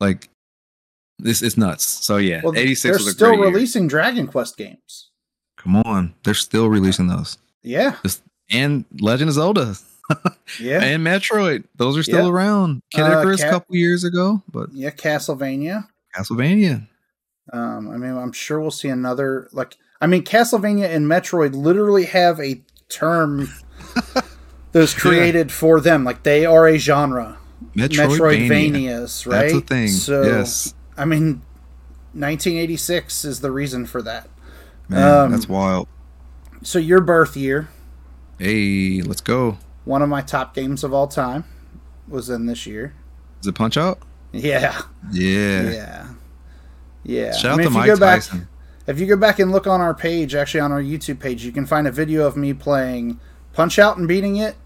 [0.00, 0.30] Like
[1.18, 1.84] this is nuts.
[1.84, 3.46] So yeah, well, 86 they're was a still great year.
[3.48, 5.10] releasing Dragon Quest games.
[5.58, 7.36] Come on, they're still releasing those.
[7.62, 7.96] Yeah,
[8.50, 9.74] And Legend of Zelda.
[10.58, 10.82] Yeah.
[10.82, 11.64] and Metroid.
[11.76, 12.32] Those are still Yeah.
[12.32, 12.80] around.
[12.92, 15.86] Kid Uh, Icarus a Cat- couple years ago, but yeah, Castlevania.
[16.16, 16.88] Castlevania.
[17.52, 19.76] Um, I mean, I'm sure we'll see another like.
[20.00, 23.50] I mean, Castlevania and Metroid literally have a term
[24.78, 26.04] was created for them.
[26.04, 27.38] Like they are a genre.
[27.74, 28.08] Metroidvania.
[28.48, 29.40] Metroidvanias, right?
[29.42, 29.88] That's a thing.
[29.88, 30.74] So, yes.
[30.96, 31.42] I mean,
[32.14, 34.28] 1986 is the reason for that.
[34.88, 35.86] Man, um, that's wild.
[36.62, 37.68] So your birth year,
[38.38, 39.58] Hey, let's go.
[39.84, 41.44] one of my top games of all time,
[42.08, 42.94] was in this year.
[43.40, 44.00] Is it Punch Out?
[44.32, 44.80] Yeah,
[45.12, 45.70] Yeah.
[45.70, 46.06] yeah,
[47.04, 47.32] yeah.
[47.32, 48.48] Shout I mean, out to Mike go back, Tyson.
[48.86, 51.52] if you go back and look on our page, actually on our YouTube page, you
[51.52, 53.18] can find a video of me playing
[53.52, 54.56] Punch Out and beating it.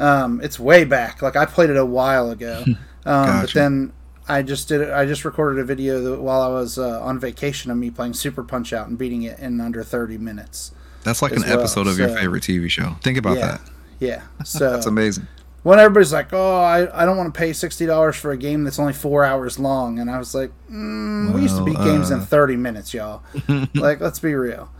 [0.00, 1.22] Um, it's way back.
[1.22, 2.64] Like I played it a while ago.
[3.06, 3.92] Um, But then
[4.28, 4.90] I just did it.
[4.90, 8.12] I just recorded a video that, while I was uh, on vacation of me playing
[8.12, 10.72] Super Punch Out and beating it in under 30 minutes.
[11.04, 12.96] That's like an well, episode of your favorite TV show.
[13.02, 13.60] Think about yeah, that.
[13.98, 14.22] yeah.
[14.44, 15.26] So That's amazing.
[15.62, 18.64] when everybody's like, "Oh, I, I don't want to pay sixty dollars for a game
[18.64, 21.82] that's only four hours long," and I was like, mm, "We used to Well, beat
[21.82, 23.22] games in uh, thirty minutes, y'all."
[23.74, 24.70] like, let's be real.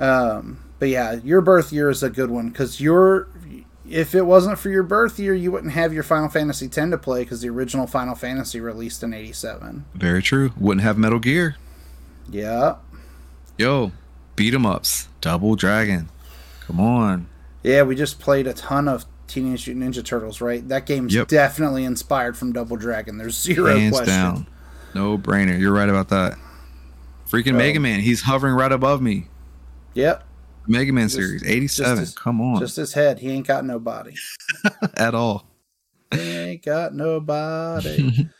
[0.00, 3.28] Um, but yeah, your birth year is a good one because your
[3.88, 6.98] if it wasn't for your birth year, you wouldn't have your Final Fantasy X to
[6.98, 9.84] play because the original Final Fantasy released in '87.
[9.94, 10.52] Very true.
[10.58, 11.56] Wouldn't have Metal Gear.
[12.30, 12.76] Yeah,
[13.56, 13.92] Yo,
[14.36, 15.08] beat 'em ups.
[15.20, 16.08] Double Dragon.
[16.66, 17.26] Come on.
[17.62, 17.82] yeah.
[17.82, 20.66] We just played a ton of Teenage Mutant Ninja Turtles, right?
[20.68, 21.28] That game's Yep.
[21.28, 23.16] definitely inspired from Double Dragon.
[23.18, 24.14] There's zero Hands question.
[24.14, 24.46] down.
[24.94, 25.58] No brainer.
[25.58, 26.36] You're right about that.
[27.30, 27.58] Freaking Bro.
[27.58, 28.00] Mega Man.
[28.00, 29.26] He's hovering right above me.
[29.94, 30.22] Yep,
[30.68, 31.44] Mega Man Just- series.
[31.44, 32.04] 87.
[32.04, 32.60] just- Come on.
[32.60, 33.18] just his head.
[33.18, 34.14] He ain't got nobody.
[34.96, 35.46] At all.
[36.12, 38.28] He ain't got nobody.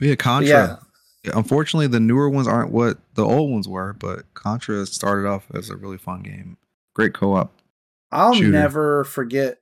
[0.00, 0.80] Yeah, Contra.
[1.24, 5.46] yeah, Unfortunately, the newer ones aren't what the old ones were, but Contra started off
[5.54, 6.56] as a really fun game.
[6.94, 7.52] Great co-op.
[8.10, 8.48] I'll Shooter.
[8.50, 9.58] never forget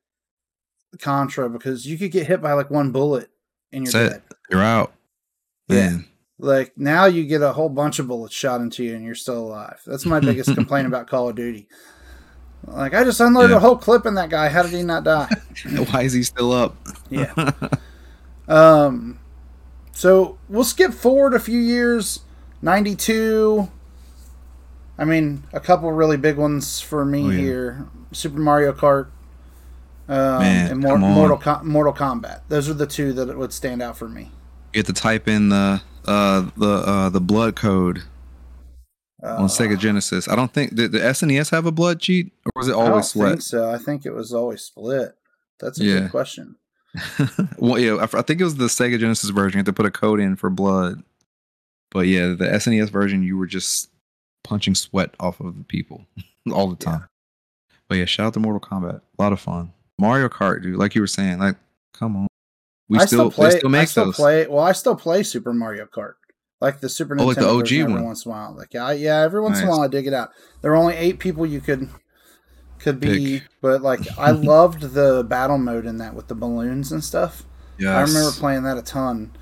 [0.99, 3.29] Contra because you could get hit by like one bullet
[3.73, 4.23] and you're dead.
[4.51, 4.95] You're out.
[5.69, 5.91] Yeah.
[5.91, 6.05] Man.
[6.39, 9.39] Like now you get a whole bunch of bullets shot into you and you're still
[9.39, 9.81] alive.
[9.87, 11.69] That's my biggest complaint about Call of Duty.
[12.67, 13.57] Like I just unloaded Yeah.
[13.57, 14.49] a whole clip in that guy.
[14.49, 15.29] How did he not die?
[15.91, 16.77] Why is he still up?
[17.11, 17.33] Yeah.
[18.49, 19.19] Um,
[19.93, 22.21] so we'll skip forward a few years.
[22.61, 23.71] Ninety-two.
[24.99, 27.39] I mean, a couple really big ones for me Oh, yeah.
[27.41, 29.07] here: Super Mario Kart,
[30.09, 32.41] um, Man, and Mor- Mortal Com- Mortal Kombat.
[32.49, 34.31] Those are the two that would stand out for me.
[34.75, 38.03] You have to type in the uh the uh the blood code
[39.23, 40.27] Uh, on Sega Genesis.
[40.29, 42.91] I don't think did the SNES have a blood cheat or was it I don't
[42.91, 43.43] always think split?
[43.43, 43.71] so.
[43.71, 45.13] I think it was always split.
[45.61, 46.01] That's a Yeah.
[46.01, 46.57] good question.
[47.59, 49.59] well, yeah, I, I think it was the Sega Genesis version.
[49.59, 51.03] You had to put a code in for blood.
[51.91, 53.91] But yeah, the SNES version, you were just
[54.45, 56.07] punching sweat off of the people
[56.53, 57.07] all the time.
[57.89, 59.03] But yeah, shout out to Mortal Kombat.
[59.19, 59.73] A lot of fun.
[59.99, 60.77] Mario Kart, dude.
[60.77, 61.57] Like you were saying, like,
[61.95, 62.27] come on.
[62.89, 63.51] We I still, play.
[63.51, 64.17] they still I make still those.
[64.17, 64.47] play.
[64.47, 66.15] Well, I still play Super Mario Kart,
[66.63, 68.05] like the Super Nintendo Oh, like the OG every one.
[68.05, 68.55] once in a while.
[68.57, 70.31] Like, I, yeah, every once in a while I dig it out.
[70.63, 71.89] There are only eight people you could
[72.79, 73.49] could be, Pick.
[73.61, 77.45] but like I loved the battle mode in that with the balloons and stuff.
[77.79, 79.33] Yeah, I remember playing that a ton,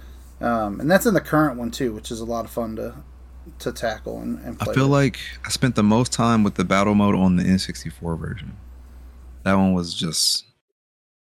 [0.41, 2.97] um, and that's in the current one too, which is a lot of fun to
[3.59, 4.93] to tackle and, and I feel with.
[4.93, 8.57] like I spent the most time with the battle mode on the N64 version.
[9.45, 10.45] That one was just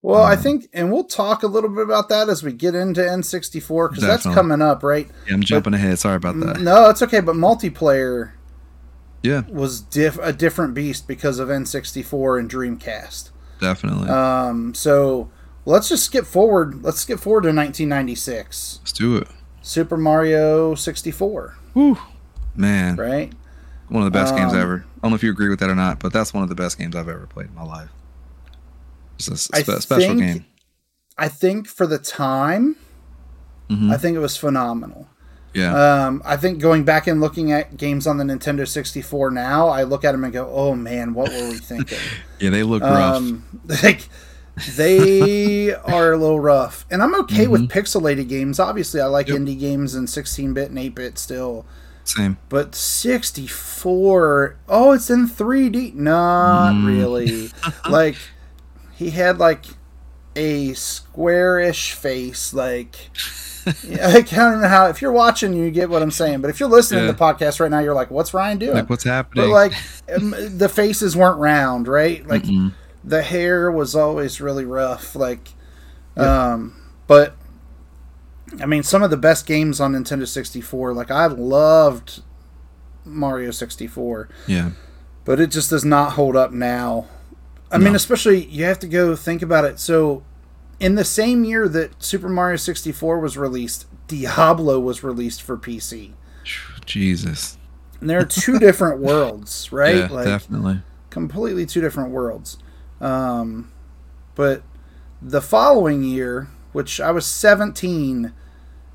[0.02, 2.74] Well, I Um, think, and we'll talk a little bit about that as we get
[2.74, 5.06] into N64 because that's coming up, right?
[5.28, 5.98] yeah, I'm jumping ahead.
[5.98, 6.60] Sorry about that.
[6.60, 8.30] No, it's okay, but multiplayer
[9.22, 13.30] Yeah, was diff- a different beast because of N64 and Dreamcast.
[13.60, 14.08] definitely.
[14.08, 15.28] Um, so
[15.66, 16.82] let's just skip forward.
[16.82, 18.78] Let's skip forward to 1996.
[18.80, 19.28] Let's do it.
[19.60, 21.98] Super Mario 64, Whew.
[22.56, 23.30] Man, right?
[23.88, 24.84] one of the best games Um, ever.
[24.96, 26.54] I don't know if you agree with that or not, but that's one of the
[26.54, 27.90] best games I've ever played in my life.
[29.28, 30.44] It's a spe- special think- game.
[31.18, 32.76] I think for the time,
[33.70, 33.92] Mhm.
[33.92, 35.06] I think it was phenomenal.
[35.52, 39.66] Yeah, Um, I think going back and looking at games on the Nintendo 64 now,
[39.68, 41.98] I look at them and go, "Oh man, what were we thinking?"
[42.40, 43.16] yeah, they look rough.
[43.16, 43.42] um,
[43.82, 44.08] like
[44.76, 47.78] they are a little rough, and I'm okay with Mm-hmm.
[47.78, 48.58] pixelated games.
[48.60, 49.38] Obviously, I like Yep.
[49.38, 51.66] indie games and 16-bit and 8-bit still,
[52.04, 52.36] Same.
[52.48, 54.56] but 64.
[54.68, 55.92] Oh, it's in 3D.
[55.94, 56.86] Not Mm.
[56.86, 57.50] really.
[57.90, 58.16] like
[59.00, 59.64] he had like
[60.36, 62.96] a squarish face, like.
[63.86, 64.86] Yeah, I don't know how.
[64.86, 66.40] If you're watching, you get what I'm saying.
[66.40, 67.08] But if you're listening Yeah.
[67.08, 69.44] to the podcast right now, you're like, "What's Ryan doing?" Like what's happening?
[69.44, 69.72] but like,
[70.16, 72.26] um, the faces weren't round, right?
[72.26, 72.72] Like, Mm-mm.
[73.04, 75.50] the hair was always really rough like
[76.16, 76.74] um
[77.06, 77.36] but
[78.60, 82.22] i mean some of the best games on nintendo 64 like i loved
[83.04, 84.70] mario 64 yeah,
[85.24, 87.06] but it just does not hold up now
[87.70, 89.78] I mean, especially you have to go think about it.
[89.78, 90.24] So,
[90.80, 96.12] in the same year that Super Mario 64 was released, Diablo was released for PC.
[96.84, 97.58] Jesus.
[98.00, 99.96] And there are two different worlds, right?
[99.96, 100.80] Yeah, like definitely.
[101.10, 102.58] completely two different worlds.
[103.00, 103.70] Um,
[104.34, 104.62] but
[105.22, 108.32] the following year, which I was 17,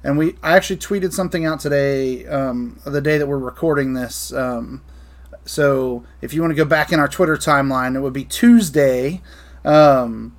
[0.03, 4.33] and we I actually tweeted something out today, um, the day that we're recording this.
[4.33, 4.81] Um,
[5.45, 9.21] so if you want to go back in our Twitter timeline, it would be Tuesday.
[9.63, 10.35] Um,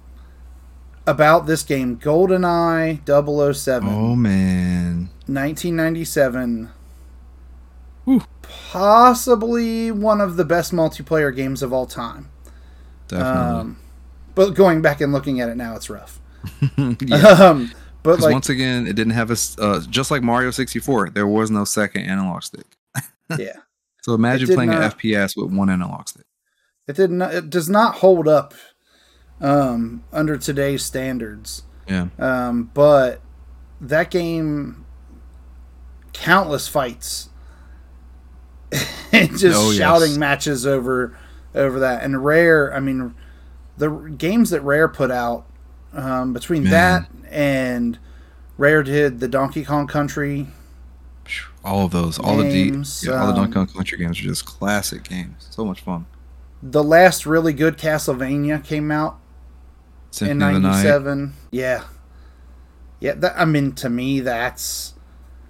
[1.06, 3.00] about this game, GoldenEye
[3.54, 3.88] 007.
[3.88, 5.08] Oh man.
[5.26, 6.70] 1997.
[8.04, 8.22] Whew.
[8.42, 12.28] Possibly one of the best multiplayer games of all time.
[13.08, 13.60] Definitely.
[13.60, 13.78] Um,
[14.34, 16.20] but going back and looking at it now, it's rough.
[16.76, 17.26] yeah.
[17.46, 21.10] Um, but 'Cause like, once again, it didn't have a uh, just like Mario 64.
[21.10, 22.66] There was no second analog stick.
[23.36, 23.56] yeah,
[24.06, 26.26] So imagine playing not- an FPS with one analog stick.
[26.86, 27.34] it did not.
[27.34, 28.54] It does not hold up
[29.40, 31.64] um, under today's standards.
[31.88, 32.06] Yeah.
[32.16, 33.20] Um, but
[33.80, 34.86] that game,
[36.12, 37.30] countless fights,
[39.12, 39.76] and just Oh, yes.
[39.78, 41.18] shouting matches over
[41.52, 42.04] over that.
[42.04, 43.12] And Rare, I mean,
[43.76, 45.46] the games that Rare put out
[45.92, 46.70] um, between Man.
[46.72, 47.98] that and
[48.56, 50.46] Rare did the Donkey Kong Country.
[51.64, 54.18] All of those, all the Games, D, yeah, all the Donkey um, Kong Country games
[54.20, 55.46] are just classic games.
[55.50, 56.06] So much fun.
[56.62, 59.18] The last really good Castlevania came out
[60.12, 60.84] in Symphony the Night.
[60.84, 61.32] '97.
[61.50, 61.84] Yeah,
[63.00, 63.14] yeah.
[63.14, 64.94] That, I mean, to me, that's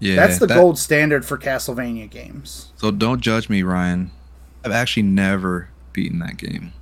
[0.01, 2.73] Yeah, that's the that- gold standard for Castlevania games.
[2.77, 4.11] So don't judge me, Ryan.
[4.65, 6.73] I've actually never beaten that game.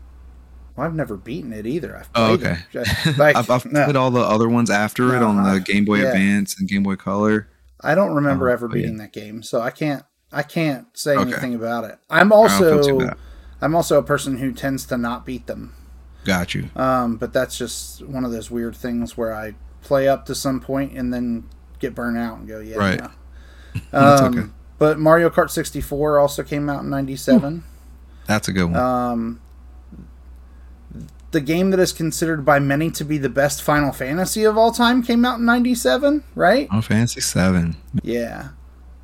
[0.77, 1.97] Well, I've never beaten it either.
[1.99, 2.59] I've Oh, okay.
[2.73, 3.19] it.
[3.19, 5.97] Like, I've, I've no, played all the other ones after it on the Game Boy
[6.01, 6.07] yeah.
[6.09, 7.47] Advance and Game Boy Color.
[7.85, 8.83] I don't remember Oh, ever but yeah.
[8.83, 10.05] beating that game, so I can't.
[10.33, 11.31] I can't say Okay.
[11.31, 11.99] anything about it.
[12.11, 13.15] I'm I don't feel too also.
[13.61, 15.75] I'm also a person who tends to not beat them.
[16.25, 16.71] Got you.
[16.75, 20.59] Um, but that's just one of those weird things where I play up to some
[20.61, 21.45] point and then
[21.79, 22.77] get burnt out and go, yeah.
[22.77, 22.99] Right.
[23.01, 23.11] no.
[23.93, 24.49] That's Um, okay.
[24.79, 27.63] But Mario Kart 64 also came out in '97.
[28.27, 28.77] That's a good one.
[28.77, 29.41] Um,
[31.35, 34.73] the game that is considered by many to be the best Final Fantasy of all
[34.73, 36.67] time came out in '97, right?
[36.69, 37.77] Final Fantasy Seven.
[38.03, 38.49] Yeah.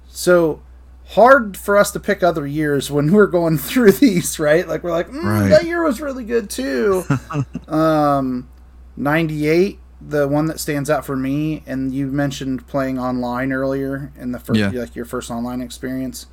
[0.09, 0.63] So
[1.09, 4.67] hard for us to pick other years when we're going through these, right?
[4.67, 5.49] Like we're like, mm, Right.
[5.49, 7.05] that year was really good too.
[7.69, 8.49] um,
[8.97, 14.33] '98, the one that stands out for me, and you mentioned playing online earlier in
[14.33, 14.71] the first, Yeah.
[14.71, 16.27] like your first online experience.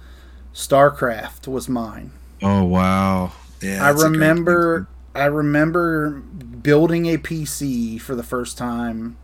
[0.53, 2.11] StarCraft was mine.
[2.41, 3.31] Oh wow.
[3.61, 3.83] Yeah.
[3.83, 4.87] I that's a great remember.
[5.17, 9.17] I remember building a PC for the first time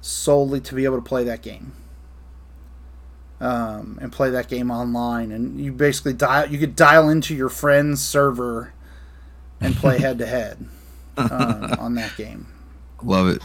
[0.00, 1.72] solely to be able to play that game.
[3.40, 7.48] Um, and play that game online and you basically dial you could dial into your
[7.48, 8.74] friend's server
[9.62, 10.68] and play head to head
[11.16, 12.48] on that game.
[13.02, 13.42] Love it.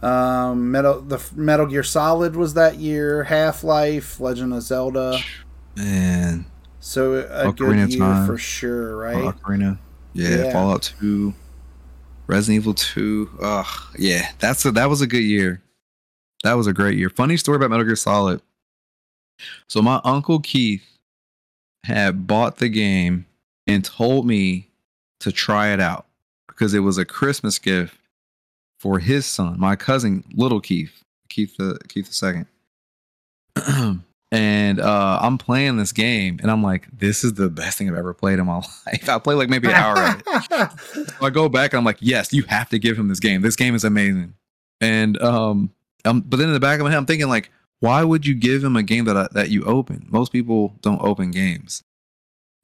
[0.00, 5.18] Um, Metal the Metal Gear Solid was that year, Half Life, Legend of Zelda.
[5.76, 6.46] Man.
[6.78, 8.26] So a Ocarina good year Time.
[8.26, 9.16] for sure, right?
[9.16, 9.78] Ocarina.
[10.12, 10.52] Yeah, Yeah.
[10.52, 11.34] Fallout 2.
[12.26, 13.30] Resident Evil 2.
[13.42, 13.66] Ugh.
[13.98, 14.30] Yeah.
[14.38, 15.62] That's a, that was a good year.
[16.44, 17.10] That was a great year.
[17.10, 18.40] Funny story about Metal Gear Solid.
[19.68, 20.84] So my uncle Keith
[21.84, 23.26] had bought the game
[23.66, 24.68] and told me
[25.20, 26.06] to try it out
[26.48, 27.96] because it was a Christmas gift
[28.78, 32.46] for his son, my cousin, little Keith, Keith the Keith the second.
[34.32, 37.96] and uh, I'm playing this game, and I'm like, this is the best thing I've
[37.96, 39.08] ever played in my life.
[39.08, 40.70] I played like maybe an hour at it.
[41.20, 43.42] So I go back and I'm like, yes, you have to give him this game.
[43.42, 44.34] This game is amazing.
[44.80, 45.70] And um,
[46.04, 48.34] um but then in the back of my head, I'm thinking like, why would you
[48.34, 50.06] give him a game that I, that you open?
[50.10, 51.82] Most people don't open games.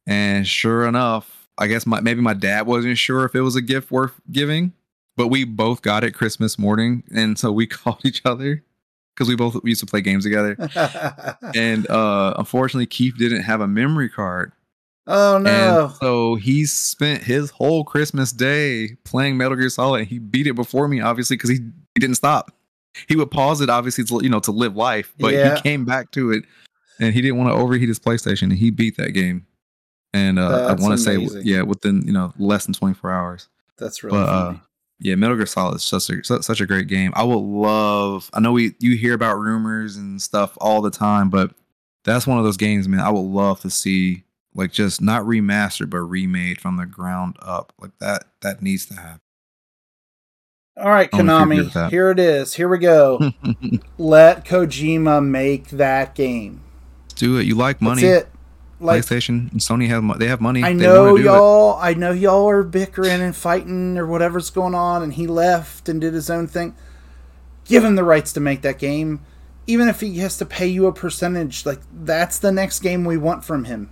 [0.07, 3.63] And sure enough, I guess my maybe my dad wasn't sure if it was a
[3.63, 4.73] gift worth giving,
[5.17, 8.63] but we both got it Christmas morning, and so we called each other
[9.17, 10.57] because we both used to play games together.
[11.55, 14.53] And uh, unfortunately, Keith didn't have a memory card.
[15.07, 15.87] oh no.
[15.87, 20.01] And so he spent his whole Christmas day playing Metal Gear Solid.
[20.01, 21.57] And he beat it before me, obviously, because he,
[21.95, 22.53] he didn't stop.
[23.09, 25.55] He would pause it, obviously, to you know, to live life, but Yeah.
[25.57, 26.45] he came back to it,
[27.01, 29.47] and he didn't want to overheat his PlayStation, and he beat that game.
[30.15, 33.49] And uh, I want to say, yeah, within you know less than twenty four hours.
[33.79, 34.55] That's really But uh.
[34.99, 37.13] Yeah, Metal Gear Solid is such a such a great game.
[37.15, 38.31] I would love.
[38.33, 41.53] I know we you hear about rumors and stuff all the time, but
[42.05, 43.01] that's one of those games, man.
[43.01, 44.25] I would love to see
[44.55, 47.75] like just not remastered but remade from the ground up.
[47.79, 49.21] Like that that needs to happen.
[50.79, 51.91] All right, I wonder if you agree Konami.
[51.91, 52.55] Here it is.
[52.55, 53.33] Here we go.
[53.99, 56.63] Let Kojima make that game.
[57.15, 57.47] Do it.
[57.47, 58.03] You like money?
[58.03, 58.33] That's it.
[58.81, 60.63] Like PlayStation and Sony have they have money.
[60.63, 61.25] I know do it.
[61.25, 61.79] y'all.
[61.81, 66.01] I know y'all are bickering and fighting or whatever's going on, and he left and
[66.01, 66.75] did his own thing.
[67.65, 69.21] Give him the rights to make that game,
[69.67, 71.65] even if he has to pay you a percentage.
[71.67, 73.91] Like that's the next game we want from him.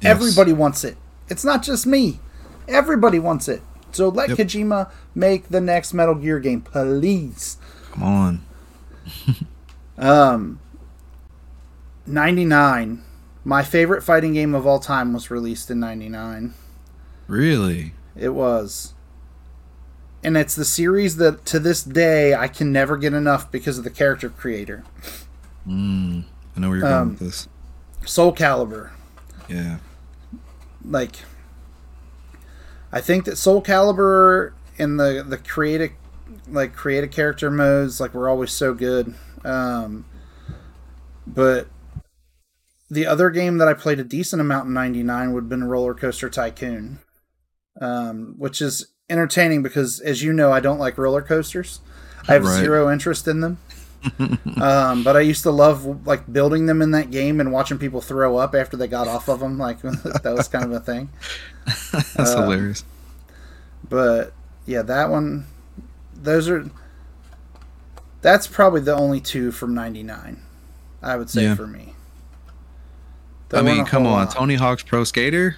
[0.00, 0.10] Yes.
[0.10, 0.96] Everybody wants it.
[1.28, 2.20] It's not just me.
[2.68, 3.62] Everybody wants it.
[3.92, 4.38] So let Yep.
[4.38, 7.56] Kojima make the next Metal Gear game, please.
[7.92, 8.42] Come on.
[10.00, 10.60] Um,
[12.06, 13.02] 99.
[13.48, 16.52] My favorite fighting game of all time was released in 99.
[17.28, 17.94] Really?
[18.14, 18.92] It was.
[20.22, 23.84] And it's the series that to this day I can never get enough because of
[23.84, 24.84] the character creator.
[25.66, 26.24] Mm,
[26.54, 27.48] I know where you're going Um, with this.
[28.04, 28.90] Soul Calibur.
[29.48, 29.78] Yeah.
[30.84, 31.16] Like
[32.92, 35.92] I think that Soul Calibur and the the creative
[36.48, 39.14] like creative character modes like were always so good.
[39.42, 40.04] Um
[41.26, 41.68] but
[42.90, 45.94] the other game that I played a decent amount in 99 would have been Roller
[45.94, 47.00] Coaster Tycoon.
[47.80, 51.80] Um, which is entertaining because as you know I don't like roller coasters.
[52.28, 52.58] I have Right.
[52.58, 53.58] zero interest in them.
[54.60, 58.00] um, but I used to love like building them in that game and watching people
[58.00, 59.58] throw up after they got off of them.
[59.58, 61.10] Like that was kind of a thing.
[61.92, 62.84] That's Um, hilarious.
[63.88, 64.32] But
[64.66, 65.46] yeah, that one,
[66.14, 66.68] those are.
[68.20, 70.42] That's probably the only two from '99.
[71.02, 71.54] I would say Yeah.
[71.54, 71.94] for me.
[73.52, 74.34] I mean, come on, lot.
[74.34, 75.56] Tony Hawk's Pro Skater.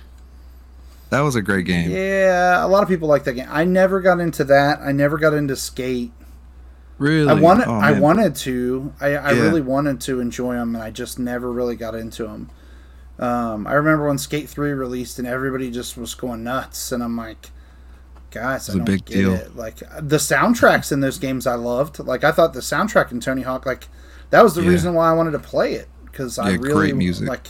[1.10, 1.90] That was a great game.
[1.90, 3.48] Yeah, a lot of people like that game.
[3.50, 4.80] I never got into that.
[4.80, 6.12] I never got into skate.
[6.98, 7.28] Really?
[7.30, 8.92] I wanted, Oh, I wanted to.
[9.00, 9.42] I, I Yeah.
[9.42, 12.48] really wanted to enjoy them, and I just never really got into them.
[13.18, 17.16] Um, I remember when Skate Three released, and everybody just was going nuts, and I'm
[17.16, 17.50] like,
[18.30, 19.34] guys, I a don't big get deal.
[19.34, 19.56] it.
[19.56, 21.98] Like the soundtracks in those games, I loved.
[21.98, 23.88] Like I thought the soundtrack in Tony Hawk, like
[24.30, 24.68] that was the Yeah.
[24.70, 27.28] reason why I wanted to play it because I Yeah, really great music.
[27.28, 27.48] like.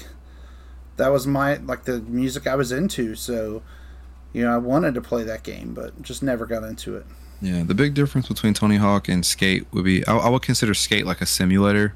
[1.01, 3.63] That was my like the music I was into, so
[4.35, 7.07] you know I wanted to play that game, but just never got into it.
[7.41, 10.75] Yeah, the big difference between Tony Hawk and Skate would be I, I would consider
[10.75, 11.95] Skate like a simulator.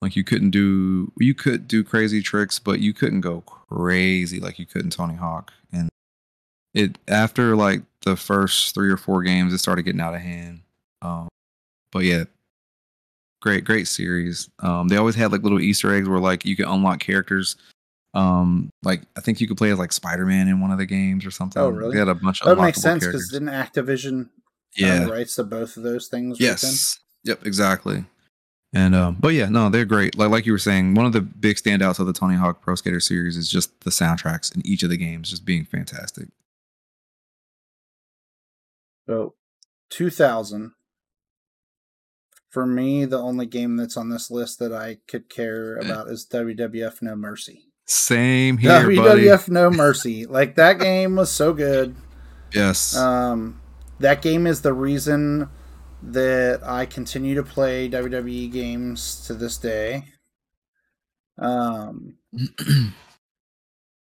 [0.00, 4.60] Like you couldn't do you could do crazy tricks, but you couldn't go crazy like
[4.60, 5.52] you could in Tony Hawk.
[5.72, 5.88] And
[6.74, 10.60] it after like the first three or four games, it started getting out of hand.
[11.02, 11.26] Um,
[11.90, 12.24] but yeah,
[13.42, 14.48] great great series.
[14.60, 17.56] Um, they always had like little Easter eggs where like you could unlock characters.
[18.16, 20.86] Um, like I think you could play as like Spider Man in one of the
[20.86, 21.60] games or something.
[21.62, 21.92] Oh, really?
[21.92, 24.30] They had a bunch of That makes sense because didn't Activision
[24.74, 26.40] Yeah, own the rights to both of those things?
[26.40, 26.98] Yes.
[27.24, 27.44] Yep.
[27.44, 28.04] Exactly.
[28.72, 30.16] And um, but yeah, no, they're great.
[30.16, 32.74] Like like you were saying, one of the big standouts of the Tony Hawk Pro
[32.74, 36.28] Skater series is just the soundtracks in each of the games just being fantastic.
[39.08, 39.34] So,
[39.90, 40.72] 2000.
[42.48, 45.84] For me, the only game that's on this list that I could care Eh.
[45.84, 47.65] about is WWF No Mercy.
[47.86, 48.96] Same here, buddy.
[48.96, 50.26] WWF No Mercy.
[50.26, 51.94] Like, that game was so good.
[52.52, 52.96] Yes.
[52.96, 53.60] Um,
[54.00, 55.48] that game is the reason
[56.02, 60.04] that I continue to play WWE games to this day.
[61.38, 62.14] Um,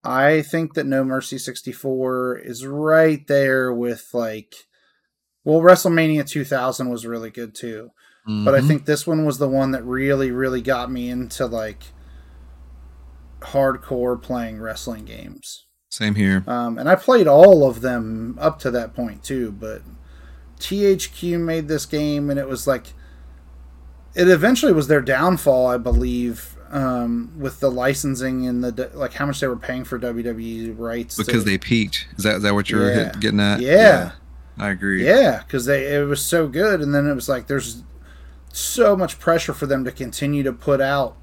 [0.04, 4.54] I think that No Mercy 64 is right there with like
[5.44, 7.90] well WrestleMania 2000 was really good too.
[8.26, 8.66] But I Mhm.
[8.68, 11.84] think this one was the one that really really got me into like
[13.40, 15.64] hardcore playing wrestling games.
[15.90, 16.44] same here.
[16.46, 19.82] Um, and I played all of them up to that point too, but
[20.58, 22.88] THQ made this game and it was like
[24.14, 29.26] it eventually was their downfall, I believe, um, with the licensing and the like how
[29.26, 31.16] much they were paying for WWE rights.
[31.16, 32.08] to- Because they peaked.
[32.16, 33.12] Is that is that what you're Yeah.
[33.20, 33.60] getting at?
[33.60, 34.12] yeah,
[34.58, 35.04] I agree.
[35.06, 37.82] yeah, because they it was so good, and then it was like there's
[38.52, 41.14] so much pressure for them to continue to put out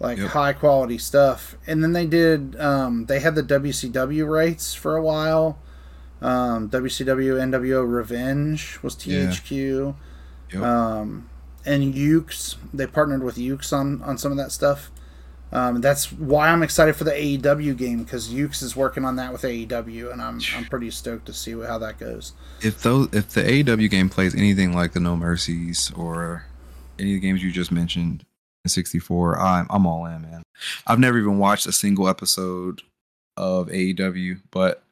[0.00, 0.30] like Yep.
[0.30, 5.02] high quality stuff, and then they did um, they had the WCW rights for a
[5.02, 5.58] while.
[6.22, 9.94] Um, WCW NWO Revenge was THQ.
[10.52, 10.62] Yep.
[10.62, 11.28] Um,
[11.64, 14.90] and Yuke's, they partnered with Yuke's on, on some of that stuff.
[15.52, 19.32] Um, that's why I'm excited for the AEW game because Yuke's is working on that
[19.32, 22.32] with AEW, and I'm I'm pretty stoked to see how that goes.
[22.62, 26.44] if those if the AEW game plays anything like the No Mercies or
[26.98, 28.24] any of the games you just mentioned
[28.66, 30.42] 64, I'm I'm all in, man.
[30.86, 32.82] I've never even watched a single episode
[33.36, 34.82] of AEW, but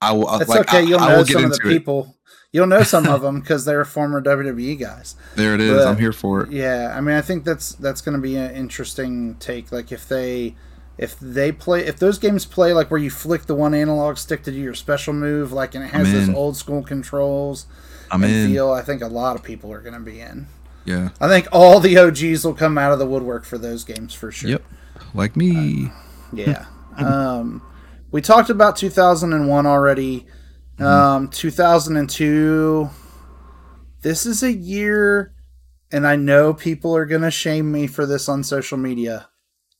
[0.00, 0.28] I will.
[0.40, 0.78] It's like, okay.
[0.78, 1.72] I, You'll I know get some of the it.
[1.72, 2.16] people.
[2.52, 5.16] You'll know some of them because they're former WWE guys.
[5.36, 5.72] There it is.
[5.78, 6.52] but- I'm here for it.
[6.52, 9.72] Yeah, I mean, I think that's that's going to be an interesting take.
[9.72, 10.54] Like if they
[10.98, 14.42] if they play if those games play like where you flick the one analog stick
[14.44, 17.66] to do your special move, like and it has those old school controls
[18.10, 18.50] I'm and in.
[18.52, 20.46] feel, I think a lot of people are going to be in.
[20.84, 21.10] Yeah.
[21.20, 24.30] I think all the OGs will come out of the woodwork for those games for
[24.30, 24.50] sure.
[24.50, 24.64] Yep.
[25.14, 25.90] Like me.
[26.32, 26.66] Yeah.
[26.96, 27.62] um,
[28.10, 30.26] we talked about 2001 already.
[30.78, 32.90] Um, 2002.
[34.02, 35.34] This is a year,
[35.90, 39.28] and I know people are going to shame me for this on social media.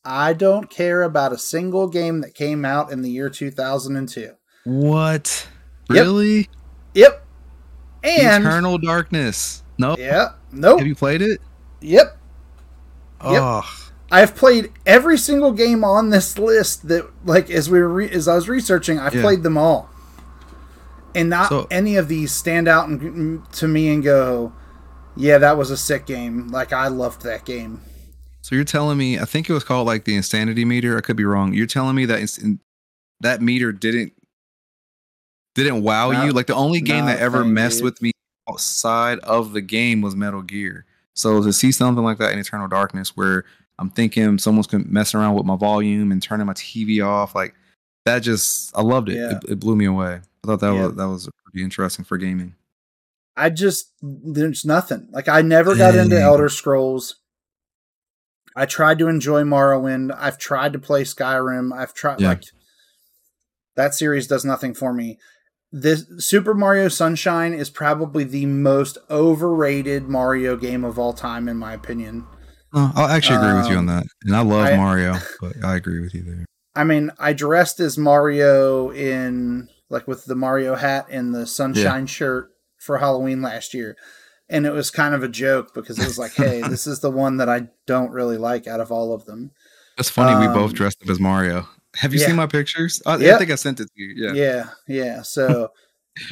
[0.05, 4.33] I don't care about a single game that came out in the year 2002.
[4.65, 5.49] What?
[5.91, 6.05] Yep.
[6.05, 6.49] Really?
[6.95, 7.27] Yep.
[8.03, 9.63] And Eternal Darkness.
[9.79, 9.97] No.
[9.99, 10.79] yeah, nope.
[10.79, 11.41] Have you played it?
[11.81, 12.17] Yep.
[13.23, 13.43] Yep.
[13.43, 18.11] Oh, I've played every single game on this list that, like, as we were re-
[18.11, 19.23] as I was researching, I've Yeah.
[19.23, 19.89] played them all,
[21.15, 24.53] and not So- any of these stand out and, mm, to me and go,
[25.17, 27.81] "Yeah, that was a sick game." Like I loved that game.
[28.43, 29.19] so you're telling me?
[29.19, 30.99] I think it was called like the insanity meter.
[30.99, 31.55] I could be wrong.
[31.55, 32.61] You're telling me that in,
[33.21, 34.13] that meter didn't
[35.55, 36.25] didn't wow No.
[36.25, 36.33] you?
[36.33, 37.85] Like the only game that ever messed dude.
[37.85, 38.13] with me
[38.49, 40.85] outside of the game was Metal Gear.
[41.15, 43.45] So to see something like that in Eternal Darkness, where
[43.79, 47.55] I'm thinking someone's messing around with my volume and turning my TV off, like
[48.05, 49.17] that just I loved it.
[49.17, 49.37] Yeah.
[49.39, 50.21] It, it blew me away.
[50.45, 50.87] I thought that Yeah.
[50.87, 52.55] was that was pretty interesting for gaming.
[53.37, 55.09] I just there's nothing.
[55.11, 57.17] Like I never got into Elder Scrolls.
[58.57, 60.15] I tried to enjoy Morrowind.
[60.17, 61.77] I've tried to play Skyrim.
[61.77, 62.29] I've tried Yeah.
[62.29, 62.45] like
[63.77, 65.19] that series does nothing for me.
[65.77, 71.57] This Super Mario Sunshine is probably the most overrated Mario game of all time in
[71.57, 72.27] my opinion.
[72.73, 74.05] Oh, I'll actually agree with you on Um, that.
[74.25, 76.45] And I love I- Mario, but I agree with you there.
[76.77, 82.07] I mean, I dressed as Mario in like with the Mario hat and the sunshine
[82.07, 83.97] shirt for Halloween last year.
[84.49, 87.11] And it was kind of a joke because it was like, hey, this is the
[87.11, 89.51] one that I don't really like out of all of them.
[89.97, 90.39] That's funny.
[90.47, 91.67] we both Um, dressed up as Mario.
[91.97, 92.27] Have you yeah.
[92.27, 93.03] seen my pictures?
[93.07, 93.35] I, Yeah.
[93.35, 94.15] I think I sent it to you.
[94.17, 94.33] Yeah.
[94.35, 95.23] Yeah, yeah.
[95.23, 95.71] So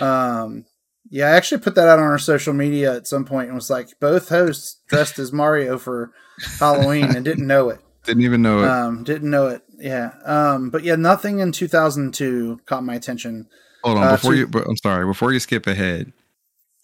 [0.00, 0.64] um
[1.10, 3.68] yeah, I actually put that out on our social media at some point and was
[3.68, 6.12] like, both hosts dressed as Mario for
[6.58, 7.80] Halloween and didn't know it.
[8.04, 8.68] Didn't even know it.
[8.68, 9.62] Um, didn't know it.
[9.78, 10.10] Yeah.
[10.24, 13.46] Um, but yeah, nothing in 2002 caught my attention.
[13.84, 14.50] Hold on, uh, before to- you.
[14.68, 15.06] I'm sorry.
[15.06, 16.12] Before you skip ahead,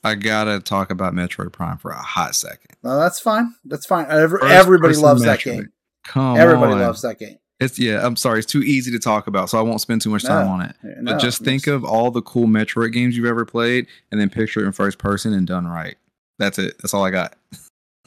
[0.05, 2.77] I gotta talk about Metroid Prime for a hot second.
[2.83, 3.53] Well, that's fine.
[3.65, 4.07] That's fine.
[4.09, 5.73] Every, everybody loves that game.
[6.05, 6.81] Come Everybody on.
[6.81, 7.39] loves that game.
[7.61, 8.05] It's yeah.
[8.07, 8.39] I'm sorry.
[8.39, 10.61] It's too easy to talk about, so I won't spend too much time No, on
[10.63, 10.77] it.
[11.01, 14.31] No, but just think of all the cool Metroid games you've ever played, and then
[14.31, 15.97] picture it in first person and done right.
[16.39, 16.77] That's it.
[16.79, 17.37] That's all I got.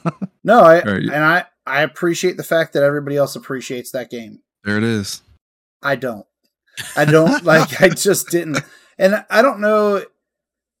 [0.44, 1.02] no, I Right.
[1.02, 4.40] and I I appreciate the fact that everybody else appreciates that game.
[4.64, 5.22] There it is.
[5.82, 6.26] I don't.
[6.96, 7.80] I don't like.
[7.82, 8.60] I just didn't,
[8.98, 10.04] and I don't know.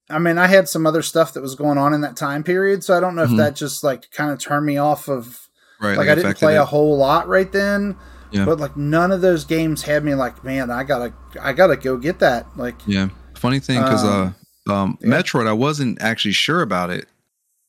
[0.08, 2.84] I mean, I had some other stuff that was going on in that time period,
[2.84, 3.38] so I don't know if mm-hmm.
[3.38, 5.48] that just like kind of turned me off of
[5.80, 5.96] Right.
[5.98, 7.96] like I didn't play a whole lot right then.
[8.32, 8.44] Yeah.
[8.44, 11.96] But like none of those games had me like, man, I gotta, I gotta go
[11.96, 12.46] get that.
[12.56, 13.08] Like, Yeah.
[13.36, 14.34] Funny thing, because Um,
[14.68, 15.08] uh, um, yeah.
[15.08, 17.08] Metroid, I wasn't actually sure about it,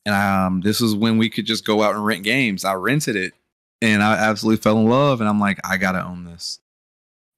[0.05, 2.63] and um, this was when we could just go out and rent games.
[2.63, 3.33] I rented it,
[3.81, 5.19] and I absolutely fell in love.
[5.19, 6.59] And I'm like, I gotta own this.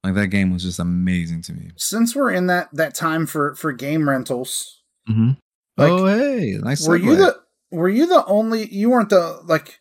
[0.03, 1.71] Like that game was just amazing to me.
[1.77, 5.31] since we're in that that time for for game rentals, Mm-hmm.
[5.77, 6.87] Like, oh hey, nice.
[6.87, 7.37] were you the
[7.71, 9.79] were you the only you weren't the like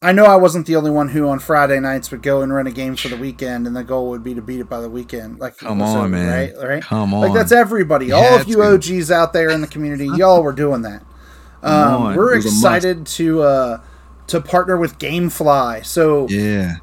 [0.00, 2.68] I know I wasn't the only one who on Friday nights would go and rent
[2.68, 4.88] a game for the weekend and the goal would be to beat it by the
[4.88, 5.40] weekend.
[5.40, 6.54] Like Come on, man.
[6.56, 6.68] Right?
[6.68, 6.82] Right?
[6.84, 7.20] Come on.
[7.22, 8.06] Like that's everybody.
[8.06, 8.74] You All of you to.
[8.74, 11.02] OGs out there in the community, y'all were doing that.
[11.64, 12.56] Um, we're It was a must.
[12.76, 13.80] excited to uh
[14.28, 15.84] to partner with GameFly.
[15.84, 16.76] So Yeah.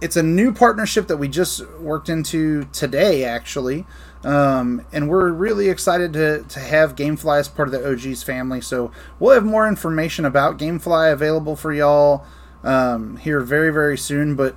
[0.00, 3.84] it's a new partnership that we just worked into today actually
[4.24, 8.60] um, and we're really excited to, to have gamefly as part of the og's family
[8.60, 8.90] so
[9.20, 12.24] we'll have more information about gamefly available for y'all
[12.66, 14.56] um, here very very soon but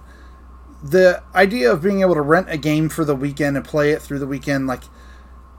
[0.84, 4.02] the idea of being able to rent a game for the weekend and play it
[4.02, 4.84] through the weekend like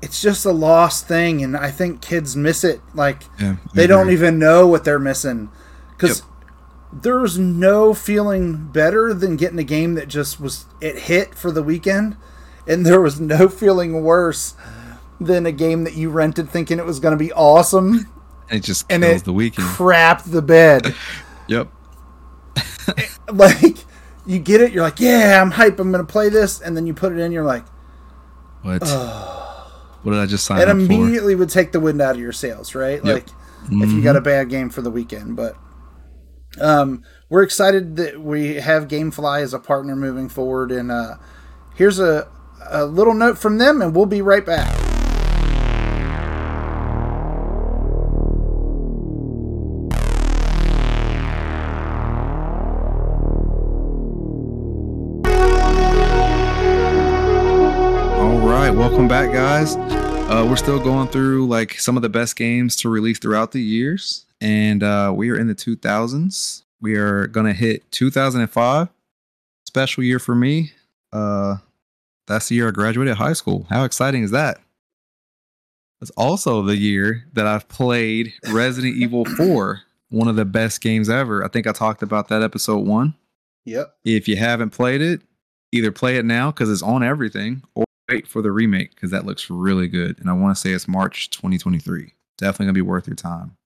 [0.03, 3.57] it's just a lost thing and i think kids miss it like Yeah.
[3.75, 5.51] They don't even know what they're missing
[5.97, 6.23] because
[6.93, 11.63] there's no feeling better than getting a game that just was it hit for the
[11.63, 12.17] weekend
[12.67, 14.55] and there was no feeling worse
[15.21, 18.09] than a game that you rented thinking it was going to be awesome
[18.49, 19.69] It just and kills it the weekend.
[19.69, 20.95] Crap the bed
[21.49, 21.69] Yep.
[23.33, 23.79] like
[24.27, 26.87] you get it you're like yeah i'm hype i'm going to play this and then
[26.87, 27.65] you put it in you're like
[28.63, 28.83] What?
[30.03, 30.83] what did I just sign it up for?
[30.83, 33.15] immediately would take the wind out of your sails right Yep.
[33.15, 33.27] like
[33.71, 35.37] if you got a bad game for the weekend.
[35.37, 35.55] But
[36.61, 40.73] um, we're excited that we have GameFly as a partner moving forward.
[40.73, 41.17] And uh,
[41.77, 42.27] here's a,
[42.69, 44.75] a little note from them, and we'll be right back.
[60.51, 64.27] We're still going through like some of the best games to release throughout the years,
[64.41, 66.65] and uh, we are in the 2000s.
[66.81, 68.89] We are gonna hit 2005.
[69.65, 70.73] special year for me.
[71.13, 71.59] Uh,
[72.27, 73.65] that's the year I graduated high school.
[73.71, 74.59] How exciting is that?
[76.03, 81.09] It's also the year that I've played Resident Evil 4, one of the best games
[81.09, 81.45] ever.
[81.45, 83.15] I think I talked about that episode one.
[83.67, 83.95] Yep.
[84.05, 85.23] If you haven't played it,
[85.71, 89.25] either play it now because it's on everything, or wait for the remake because that
[89.25, 90.19] looks really good.
[90.19, 92.15] And I want to say it's March 2023.
[92.39, 93.57] Definitely gonna be worth your time.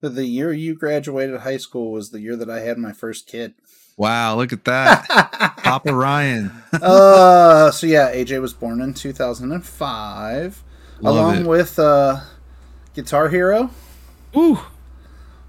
[0.00, 3.54] The year you graduated high school was the year that I had my first kid.
[3.98, 5.06] Wow, look at that,
[5.62, 6.50] Papa Ryan.
[6.72, 10.62] uh, so yeah, AJ was born in 2005,
[11.02, 11.46] Love along it.
[11.46, 12.20] with uh,
[12.94, 13.70] Guitar Hero.
[14.34, 14.60] Ooh,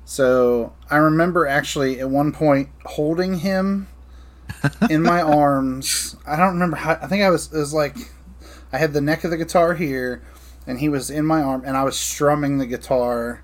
[0.03, 3.87] So I remember actually at one point holding him
[4.89, 6.17] in my arms.
[6.27, 6.93] I don't remember how.
[7.01, 7.53] I think I was.
[7.53, 7.95] It was like
[8.73, 10.21] I had the neck of the guitar here,
[10.65, 13.43] and he was in my arm, and I was strumming the guitar.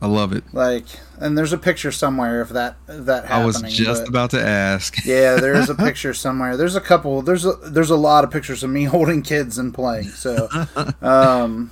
[0.00, 0.44] I love it.
[0.52, 0.86] Like,
[1.20, 4.96] and there's a picture somewhere of that of that I was just about to ask.
[5.04, 6.56] yeah, there is a picture somewhere.
[6.56, 7.22] There's a couple.
[7.22, 10.08] There's a there's a lot of pictures of me holding kids and playing.
[10.08, 10.48] So,
[11.02, 11.70] um,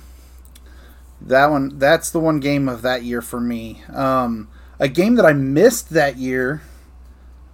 [1.19, 3.83] that one that's the one game of that year for me.
[3.93, 4.47] Um,
[4.79, 6.61] a game that I missed that year,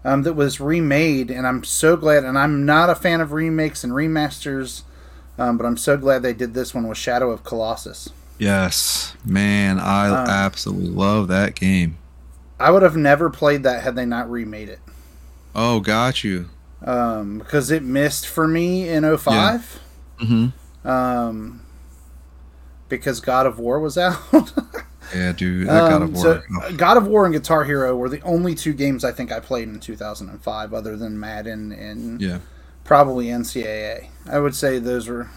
[0.04, 2.24] um, that was remade, and I'm so glad.
[2.24, 4.84] And I'm not a fan of remakes and remasters,
[5.38, 8.10] um, but I'm so glad they did this one with Shadow of Colossus.
[8.40, 11.98] Yes, man, I Um, absolutely love that game.
[12.60, 14.80] I would have never played that had they not remade it.
[15.56, 16.50] Oh, got you.
[16.84, 19.80] Um, because it missed for me in 05.
[20.20, 20.48] hmm
[20.86, 21.62] um,
[22.90, 24.18] because God of War was out.
[25.16, 26.22] Yeah, dude, God Um, of War.
[26.24, 29.32] so, Oh, God of War and Guitar Hero were the only two games I think
[29.32, 32.40] I played in 2005, other than Madden and yeah,
[32.84, 34.08] probably NCAA.
[34.30, 35.30] I would say those were.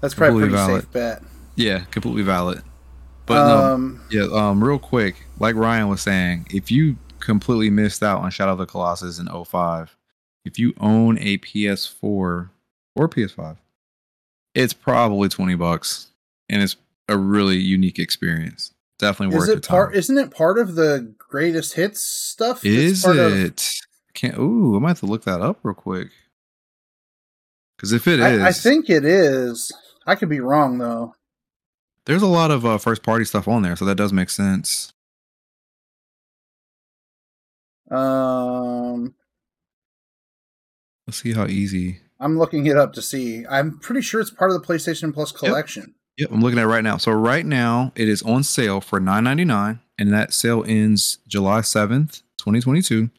[0.00, 0.82] That's probably a pretty valid.
[0.82, 1.22] safe bet.
[1.56, 2.62] yeah, completely valid.
[3.26, 8.02] But no, um, Yeah, um, real quick, like Ryan was saying, if you completely missed
[8.02, 9.96] out on Shadow of the Colossus in 05,
[10.44, 12.50] if you own a PS4 or
[13.08, 13.56] PS5,
[14.54, 16.08] it's probably 20 bucks
[16.50, 16.76] and it's
[17.08, 18.72] a really unique experience.
[18.98, 19.90] Definitely is worth it part?
[19.90, 19.98] time.
[19.98, 22.64] Isn't it part of the greatest hits stuff?
[22.64, 23.70] Is part of- it?
[24.14, 24.38] Can't.
[24.38, 26.08] Ooh, I might have to look that up real quick.
[27.76, 29.72] Because if it is, I, I think it is.
[30.06, 31.14] I could be wrong though.
[32.06, 34.92] there's a lot of uh, first party stuff on there, so that does make sense.
[37.90, 39.14] Um,
[41.06, 42.00] Let's see how easy.
[42.20, 43.44] I'm looking it up to see.
[43.48, 45.82] I'm pretty sure it's part of the PlayStation Plus collection.
[45.82, 45.94] Yep,
[46.30, 46.96] I'm looking at it right now.
[46.96, 52.22] So right now it is on sale for $9.99, and that sale ends July 7th,
[52.38, 53.10] 2022.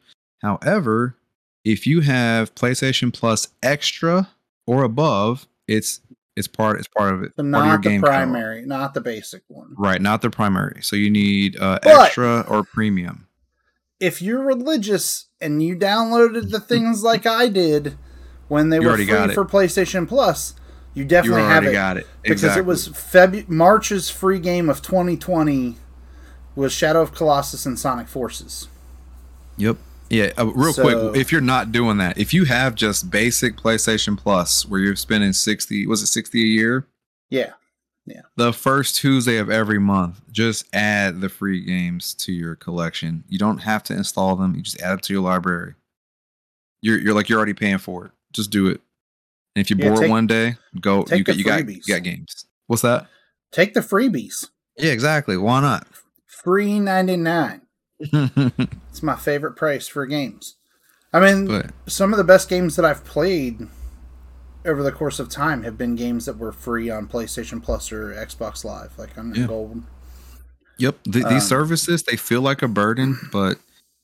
[0.42, 1.16] However,
[1.64, 4.28] if you have PlayStation Plus Extra
[4.66, 6.00] or above, it's
[6.36, 7.32] it's part it's part of it.
[7.36, 8.08] So part of your not the game code.
[8.08, 9.74] primary, not the basic one.
[9.76, 10.82] Right, not the primary.
[10.82, 13.26] So you need uh, But- extra or premium.
[13.98, 17.96] If you're religious and you downloaded the things like I did
[18.48, 20.52] when they You were free for PlayStation Plus,
[20.96, 22.06] you You definitely have it got it.
[22.22, 22.60] because Exactly.
[22.62, 25.76] it was Febu- March's free game of 2020
[26.54, 28.66] was Shadow of Colossus and Sonic Forces.
[29.58, 29.76] Yep.
[30.08, 33.56] Yeah, uh, real So- quick, if you're not doing that, if you have just basic
[33.56, 36.86] PlayStation Plus where you're spending 60, was it 60 a year?
[37.28, 37.52] Yeah,
[38.06, 38.22] Yeah.
[38.36, 43.24] the first Tuesday of every month, just add the free games to your collection.
[43.28, 44.54] You don't have to install them.
[44.54, 45.74] You just add them to your library.
[46.82, 48.12] You're you're like you're already paying for it.
[48.32, 48.80] Just do it.
[49.56, 51.06] And if you're Yeah, bored one day, go.
[51.10, 52.44] You got you got you got games.
[52.66, 53.06] What's that?
[53.52, 54.50] take the freebies.
[54.76, 55.36] Yeah, exactly.
[55.38, 55.86] Why not?
[56.26, 57.62] Free 99.
[58.90, 60.56] It's my favorite price for games.
[61.12, 63.66] I mean, but some of the best games that I've played
[64.66, 68.12] over the course of time have been games that were free on PlayStation Plus or
[68.12, 69.46] Xbox Live, like on Yeah.
[69.46, 69.82] Gold.
[70.78, 73.58] Yep, th- Um, these services they feel like a burden, but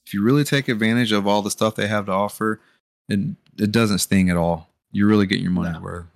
[0.06, 2.60] if you really take advantage of all the stuff they have to offer,
[3.08, 3.20] it
[3.58, 4.70] it doesn't sting at all.
[4.92, 5.80] You really getting your money's No.
[5.80, 6.06] worth.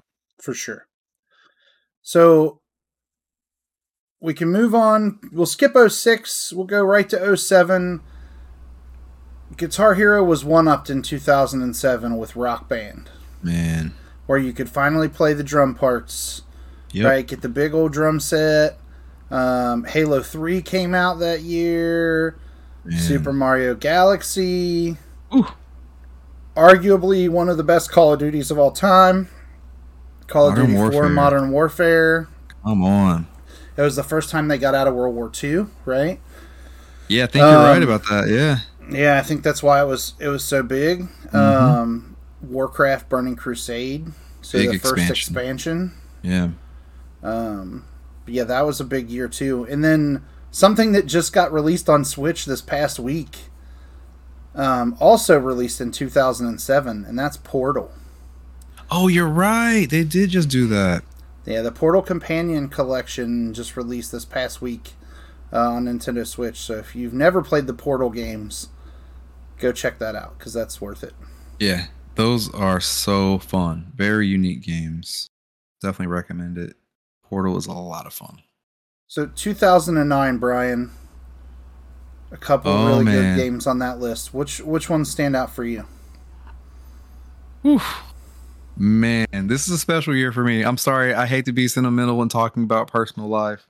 [0.40, 0.86] for sure.
[2.02, 2.60] So
[4.20, 5.18] we can move on.
[5.32, 6.52] We'll skip 06.
[6.52, 8.00] We'll go right to 07.
[9.56, 13.08] Guitar Hero was one upped in 2007 with Rock Band,
[13.42, 13.94] Man,
[14.26, 16.42] where you could finally play the drum parts,
[16.92, 17.26] yep, right?
[17.26, 18.78] Get the big old drum set.
[19.30, 22.36] Um, Halo 3 came out that year.
[22.84, 22.98] man.
[22.98, 24.96] Super Mario Galaxy.
[25.34, 25.46] Ooh.
[26.56, 29.28] Arguably one of the best Call of Duties of all time.
[30.26, 32.28] Call Modern of Duty 4 Modern Warfare.
[32.64, 33.26] Come on.
[33.76, 36.18] It was the first time they got out of World War II, right?
[37.08, 38.28] Yeah, I think you're right Um, about that.
[38.28, 41.02] Yeah, Yeah, I think that's why it was it was so big.
[41.26, 41.36] Mm-hmm.
[41.36, 44.06] Um, Warcraft Burning Crusade,
[44.40, 45.92] so Big the first expansion.
[45.92, 45.92] expansion.
[46.22, 46.48] yeah.
[47.22, 47.84] Um,
[48.24, 49.64] but yeah, that was a big year too.
[49.70, 53.50] And then something that just got released on Switch this past week.
[54.56, 57.92] Um, also released in 2007, and that's Portal.
[58.90, 59.86] Oh, you're right.
[59.88, 61.04] They did just do that.
[61.44, 64.94] Yeah, the Portal Companion Collection just released this past week
[65.52, 66.56] uh, on Nintendo Switch.
[66.56, 68.70] So if you've never played the Portal games,
[69.58, 71.12] go check that out because that's worth it.
[71.60, 73.92] Yeah, those are so fun.
[73.94, 75.28] Very unique games.
[75.80, 76.76] Definitely recommend it.
[77.22, 78.42] Portal is a lot of fun.
[79.06, 80.90] So 2009, Bryan.
[82.32, 83.36] A couple Oh, really man.
[83.36, 84.34] good games on that list.
[84.34, 85.84] Which which ones stand out for you?
[87.62, 87.80] Whew.
[88.76, 90.62] Man, this is a special year for me.
[90.62, 93.66] I'm sorry, I hate to be sentimental when talking about personal life,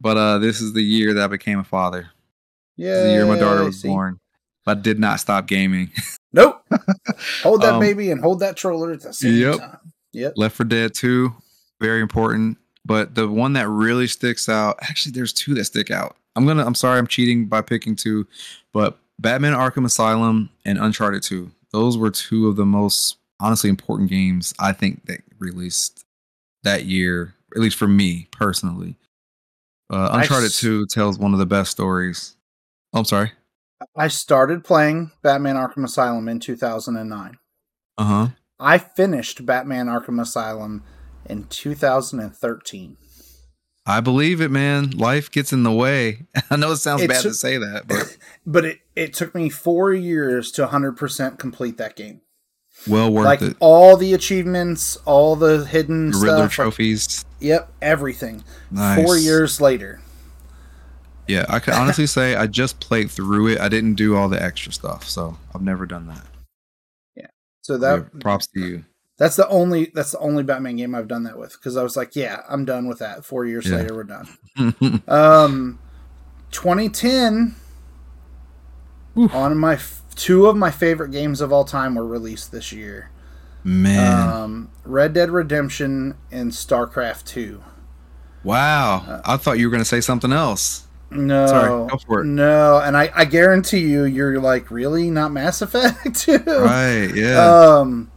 [0.00, 2.10] but uh, this is the year that I became a father.
[2.76, 4.18] Yeah, the year my daughter was born.
[4.66, 5.90] I did not stop gaming.
[6.32, 6.62] Nope.
[7.42, 9.58] hold that Um, baby and hold that troller at the same Yep.
[9.58, 9.78] time.
[10.12, 10.34] Yep.
[10.36, 11.34] Left 4 Dead 2,
[11.80, 12.56] very important.
[12.84, 16.14] But the one that really sticks out, actually, there's two that stick out.
[16.36, 18.26] I'm gonna, I'm sorry, I'm cheating by picking two,
[18.72, 21.50] but Batman Arkham Asylum and Uncharted 2.
[21.72, 26.04] Those were two of the most honestly important games I think that released
[26.62, 28.96] that year, at least for me personally.
[29.90, 32.36] Uh, Uncharted s- 2 tells one of the best stories.
[32.94, 33.32] Oh, I'm sorry.
[33.96, 37.38] I started playing Batman Arkham Asylum in 2009.
[37.98, 38.28] Uh huh.
[38.58, 40.84] I finished Batman Arkham Asylum
[41.26, 42.96] in 2013.
[43.86, 44.90] I believe it, man.
[44.90, 46.26] Life gets in the way.
[46.50, 48.16] I know it sounds It bad to say that, but
[48.46, 52.20] But it, it took me four years to 100% complete that game.
[52.86, 53.56] well worth like it.
[53.60, 56.40] all the achievements, all the hidden The Riddler stuff.
[56.42, 57.24] like- trophies.
[57.40, 58.44] yep, everything.
[58.70, 59.02] Nice.
[59.04, 60.00] Four years later.
[61.26, 63.60] Yeah, I can honestly say I just played through it.
[63.60, 66.26] I didn't do all the extra stuff, so I've never done that.
[67.16, 67.26] Yeah.
[67.62, 68.84] So that Yeah, props to you.
[69.20, 71.94] That's the only that's the only Batman game I've done that with because I was
[71.96, 73.24] like, yeah, I'm done with that.
[73.24, 73.76] Four years Yeah.
[73.76, 74.28] later, we're done.
[75.06, 75.78] Um,
[76.50, 77.54] 2010.
[79.18, 79.34] Oof.
[79.34, 83.10] On my f- two of my favorite games of all time were released this year.
[83.62, 87.62] Man, Um, Red Dead Redemption and StarCraft Two.
[88.42, 89.20] wow!
[89.26, 90.86] I thought you were gonna say something else.
[91.10, 92.24] No, Sorry, go for it.
[92.26, 96.38] no, and I, I guarantee you, you're like, really not Mass Effect Two.
[96.46, 97.10] Right?
[97.14, 97.44] Yeah.
[97.78, 98.09] Um,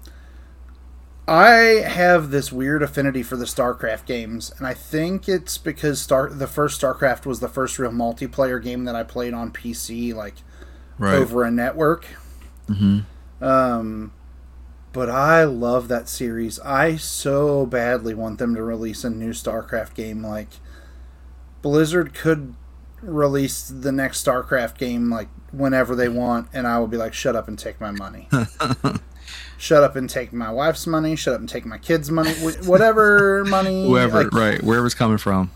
[1.27, 1.55] I
[1.87, 6.47] have this weird affinity for the StarCraft games, and I think it's because Star the
[6.47, 10.35] first StarCraft was the first real multiplayer game that I played on PC, like
[10.97, 11.15] right.
[11.15, 12.05] over a network.
[12.67, 12.99] hmm
[13.41, 14.11] Um,
[14.91, 16.59] but I love that series.
[16.59, 20.25] I so badly want them to release a new StarCraft game.
[20.25, 20.49] Like
[21.61, 22.53] Blizzard could
[23.01, 27.35] release the next StarCraft game like whenever they want, and I will be like, "Shut
[27.35, 28.27] up and take my money.
[29.63, 31.15] shut up and take my wife's money.
[31.15, 32.33] Shut up and take my kids' money.
[32.33, 33.87] Whatever money.
[33.87, 34.61] Whoever, like, right?
[34.61, 35.51] Wherever's coming from.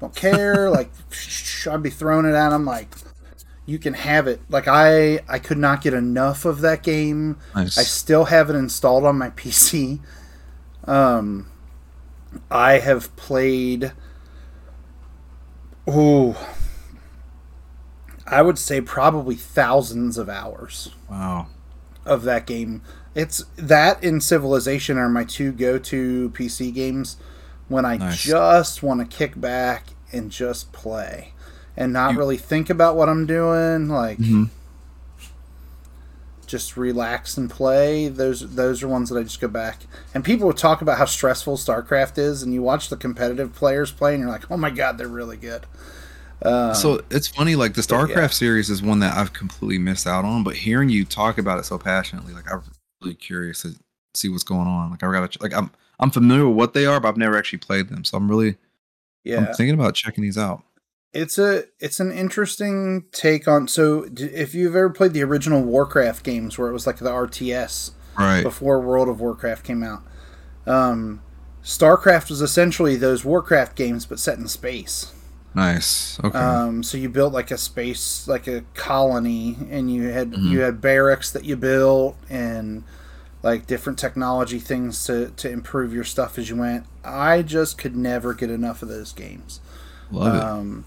[0.00, 0.70] don't care.
[0.70, 0.90] Like
[1.70, 2.64] I'd be throwing it at them.
[2.64, 2.88] Like
[3.66, 4.40] you can have it.
[4.48, 7.38] Like I I could not get enough of that game.
[7.54, 7.76] Nice.
[7.76, 10.00] I still have it installed on my PC.
[10.84, 11.50] Um,
[12.50, 13.92] I have played.
[15.86, 16.48] Oh,
[18.26, 21.48] I would say probably thousands of hours wow.
[22.06, 22.82] of that game.
[23.14, 27.16] It's that and Civilization are my two go-to PC games
[27.68, 28.22] when I Nice.
[28.22, 31.32] just want to kick back and just play
[31.76, 33.88] and not You- really think about what I'm doing.
[33.88, 34.44] Like hmm
[36.46, 38.08] just relax and play.
[38.08, 39.82] Those those are ones that I just go back.
[40.14, 43.92] And people would talk about how stressful StarCraft is, and you watch the competitive players
[43.92, 45.66] play, and you're like, oh my god, they're really good.
[46.42, 48.26] Um, So it's funny, like the StarCraft yeah.
[48.28, 51.66] series is one that I've completely missed out on, but hearing you talk about it
[51.66, 52.62] so passionately, like I'm
[53.02, 53.74] really curious to
[54.14, 54.90] see what's going on.
[54.90, 57.58] Like I gotta like I'm I'm familiar with what they are, but I've never actually
[57.58, 58.56] played them, so I'm really
[59.24, 60.62] yeah, I'm thinking about checking these out.
[61.12, 63.68] it's a it's an interesting take on.
[63.68, 67.92] So if you've ever played the original Warcraft games, where it was like the RTS
[68.18, 68.42] Right.
[68.42, 70.02] before World of Warcraft came out,
[70.66, 71.22] um,
[71.62, 75.12] StarCraft was essentially those Warcraft games, but set in space.
[75.54, 76.18] Nice.
[76.22, 76.38] Okay.
[76.38, 80.44] Um, so you built like a space, like a colony, and you had Mhm.
[80.50, 82.84] you had barracks that you built, and
[83.42, 86.84] like different technology things to to improve your stuff as you went.
[87.04, 89.60] I just could never get enough of those games.
[90.12, 90.42] Love it.
[90.42, 90.84] Um,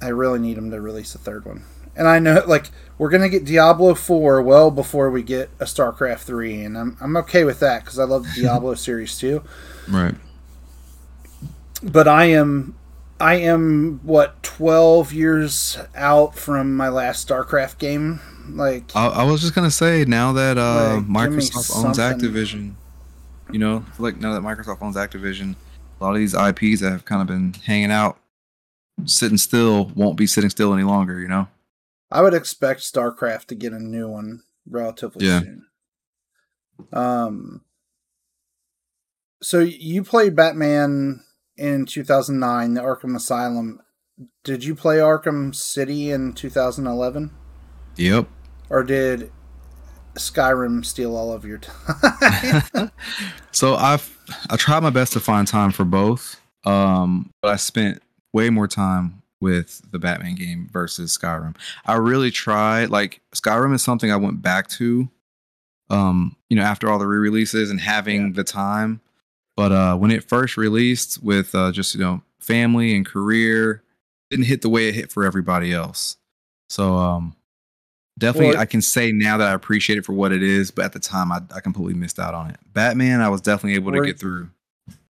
[0.00, 1.62] I really need them to release a third one,
[1.94, 6.20] and I know like we're gonna get Diablo four well before we get a StarCraft
[6.20, 9.42] three, and I'm I'm okay with that because I love the Diablo series too
[9.88, 10.16] Right.
[11.82, 12.74] but I am
[13.22, 18.18] I am what 12 years out from my last StarCraft game.
[18.48, 21.98] Like I, I was just gonna say now that uh, Like, Microsoft owns.
[21.98, 22.74] Activision,
[23.52, 25.54] you know, like now that Microsoft owns Activision,
[26.00, 28.18] a lot of these IPs that have kind of been hanging out,
[29.04, 31.20] sitting still, won't be sitting still any longer.
[31.20, 31.46] You know.
[32.10, 35.40] I would expect StarCraft to get a new one relatively Yeah.
[35.42, 35.66] soon.
[36.92, 37.60] Um.
[39.40, 41.22] So you played Batman
[41.62, 43.80] in 2009, the Arkham Asylum.
[44.44, 47.30] Did you play Arkham City in 2011,
[47.96, 48.26] Yep.
[48.68, 49.30] or did
[50.14, 52.90] Skyrim steal all of your time?
[53.52, 54.18] So I've
[54.50, 56.40] I tried my best to find time for both.
[56.64, 58.02] Um, but I spent
[58.32, 61.54] way more time with the Batman game versus Skyrim.
[61.84, 62.88] I really tried.
[62.90, 65.08] Like Skyrim is something I went back to.
[65.90, 69.00] Um, you know, after all the re-releases and having the time.
[69.62, 73.84] But uh when it first released with uh just you know family and career,
[74.28, 76.16] didn't hit the way it hit for everybody else.
[76.68, 77.36] So um
[78.18, 80.84] definitely Well, I can say now that I appreciate it for what it is, but
[80.84, 82.56] at the time I, I completely missed out on it.
[82.72, 84.50] Batman, I was definitely able to get through.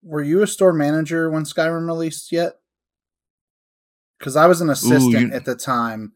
[0.04, 2.60] Were you a store manager when Skyrim released yet?
[4.20, 6.12] Because I was an assistant you- at the time.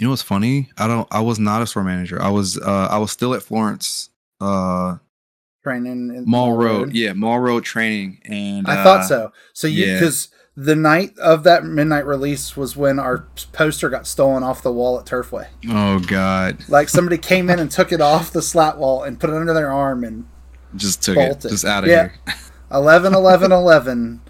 [0.00, 0.68] You know what's funny?
[0.76, 2.20] I don't I was not a store manager.
[2.20, 4.10] I was uh I was still at Florence
[4.40, 4.96] uh
[5.62, 6.92] Training in Mall Road.
[6.92, 9.32] Yeah, Mall Road training and I uh, thought so.
[9.52, 9.94] So you yeah.
[9.94, 14.72] because the night of that midnight release was when our poster got stolen off the
[14.72, 15.46] wall at Turfway.
[15.68, 16.68] Oh god.
[16.68, 19.54] Like somebody came in and took it off the slat wall and put it under
[19.54, 20.26] their arm and
[20.76, 21.44] Just took Bolted.
[21.44, 21.48] it.
[21.50, 22.08] Just out of Yeah.
[22.26, 22.34] here.
[22.72, 24.20] 11 11 11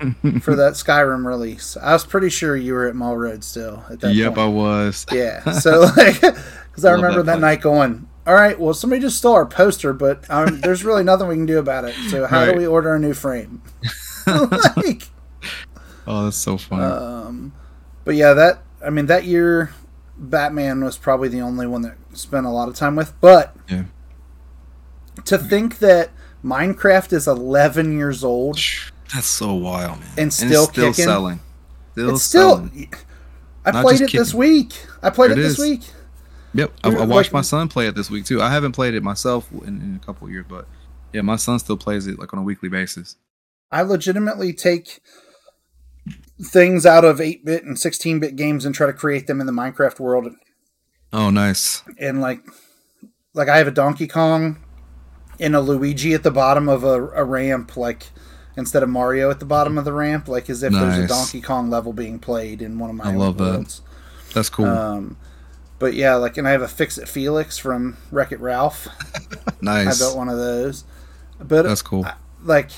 [0.42, 1.76] for that Skyrim release.
[1.80, 5.06] I was pretty sure you were at Mall Road still at that yep, I was.
[5.12, 5.40] Yeah.
[5.52, 6.20] So like
[6.72, 9.92] cuz I remember that that, night going, "All right, well somebody just stole our poster,
[9.92, 11.94] but um, there's really nothing we can do about it.
[12.10, 12.52] So how Right.
[12.52, 13.62] do we order a new frame?"
[14.26, 15.08] like
[16.06, 16.82] Oh, that's so funny.
[16.84, 17.52] Um,
[18.04, 19.72] but yeah, that I mean that year,
[20.18, 23.18] Batman was probably the only one that spent a lot of time with.
[23.20, 23.84] But Yeah.
[25.24, 26.10] to think that
[26.44, 28.58] Minecraft is 11 years old,
[29.14, 30.08] that's so wild, man.
[30.18, 31.04] and still it's still kicking.
[31.04, 31.40] selling.
[31.92, 32.56] Still it's still.
[32.56, 32.92] selling.
[33.64, 34.74] I Not played it this week.
[35.02, 35.58] I played It it, this is.
[35.58, 35.80] week.
[36.54, 38.40] Yep, I, I watched like- my son play it this week too.
[38.40, 40.66] I haven't played it myself in, in a couple of years, but
[41.12, 43.16] yeah, my son still plays it like on a weekly basis.
[43.70, 45.00] I legitimately take
[46.40, 49.98] things out of 8-bit and 16-bit games and try to create them in the Minecraft
[49.98, 50.28] world.
[51.12, 51.82] Oh, nice.
[51.98, 52.40] and like
[53.34, 54.58] like I have a Donkey Kong
[55.40, 58.10] and a Luigi at the bottom of a, a ramp, like
[58.56, 61.40] instead of Mario at the bottom of the ramp, like as if there's a Donkey
[61.40, 63.80] Kong level being played in one of my I love that.
[64.32, 64.66] That's cool.
[64.66, 65.16] Um,
[65.78, 68.88] but yeah, like and I have a Fix It Felix from Wreck It Ralph.
[69.60, 70.00] nice.
[70.00, 70.84] I built one of those.
[71.40, 72.06] But That's cool.
[72.42, 72.70] like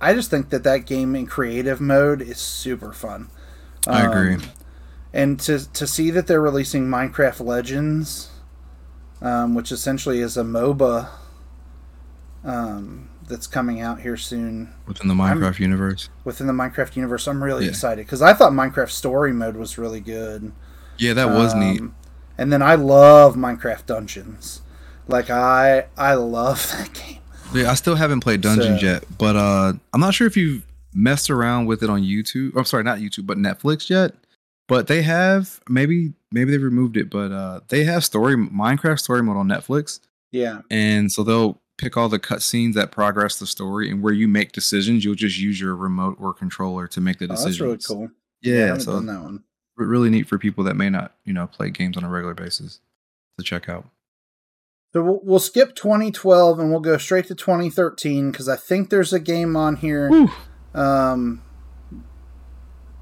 [0.00, 3.28] I just think that that game in creative mode is super fun.
[3.86, 4.34] I agree.
[4.34, 4.42] Um,
[5.12, 8.30] and to to see that they're releasing Minecraft Legends,
[9.22, 11.08] um, which essentially is a MOBA
[12.44, 16.08] um, that's coming out here soon Within the Minecraft universe.
[16.24, 17.70] within the Minecraft universe, I'm really Yeah.
[17.70, 20.52] excited because I thought Minecraft Story Mode was really good.
[20.98, 21.80] Yeah, that was neat.
[21.80, 21.94] Um,
[22.36, 24.60] And then I love Minecraft Dungeons.
[25.06, 27.18] Like I I love that game.
[27.54, 30.66] Yeah, I still haven't played Dungeons So- yet, but uh I'm not sure if you've
[30.94, 32.52] messed around with it on YouTube.
[32.56, 34.14] I'm sorry, not YouTube, but Netflix yet.
[34.68, 39.22] But they have maybe maybe they removed it, but uh they have story Minecraft story
[39.22, 40.00] mode on Netflix.
[40.30, 40.60] Yeah.
[40.70, 44.52] And so they'll pick all the cutscenes that progress the story and where you make
[44.52, 48.10] decisions, you'll just use your remote or controller to make the Oh, that's really cool.
[48.42, 49.44] Yeah, haven't so done that one.
[49.78, 52.34] Re- really neat for people that may not, you know, play games on a regular
[52.34, 52.80] basis
[53.38, 53.88] to check out.
[54.92, 59.12] So we'll, we'll skip 2012 and we'll go straight to 2013 because I think there's
[59.12, 60.08] a game on here.
[60.08, 60.30] Whew.
[60.74, 61.42] Um,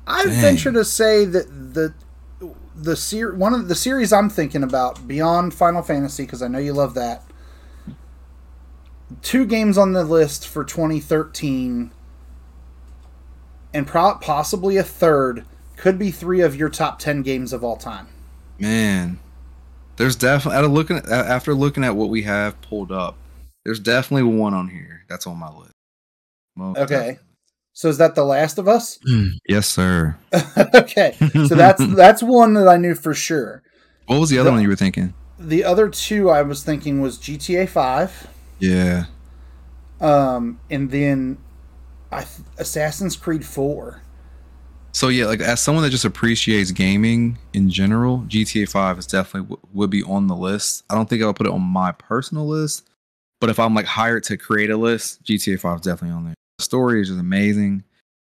[0.07, 0.41] I Dang.
[0.41, 1.95] venture to say that the
[2.75, 6.59] the ser- one of the series I'm thinking about beyond Final Fantasy because I know
[6.59, 7.23] you love that.
[9.23, 11.93] Two games on the list for 2013,
[13.73, 15.47] and pro- possibly a third
[15.77, 18.09] could be three of your top 10 games of all time.
[18.59, 19.19] Man,
[19.97, 23.17] there's definitely after looking at, after looking at what we have pulled up,
[23.65, 25.73] there's definitely one on here that's on my list.
[26.57, 27.19] Most Okay.
[27.75, 28.99] So is that The Last of Us?
[29.05, 29.33] definitely.
[29.47, 30.17] yes, sir.
[30.75, 31.15] okay.
[31.47, 33.63] So that's that's one that I knew for sure.
[34.07, 35.13] what was the other the- one you were thinking?
[35.39, 39.05] The other two I was thinking was GTA 5 Yeah,
[40.01, 41.37] um and then
[42.11, 44.01] I th- Assassin's Creed 4.
[44.97, 49.51] So yeah, like as someone that just appreciates gaming in general, GTA 5 is definitely
[49.51, 50.85] w- would be on the list.
[50.89, 52.89] I don't think I would put it on my personal list,
[53.39, 56.35] but if I'm like hired to create a list, GTA 5 is definitely on there.
[56.57, 57.85] The story is just amazing.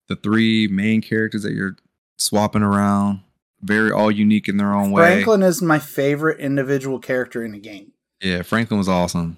[0.08, 1.76] The three main characters that you're
[2.18, 3.20] swapping around,
[3.62, 5.14] very all unique in their own way.
[5.14, 7.92] Franklin is my favorite individual character in the game.
[8.20, 9.38] Yeah, Franklin was awesome.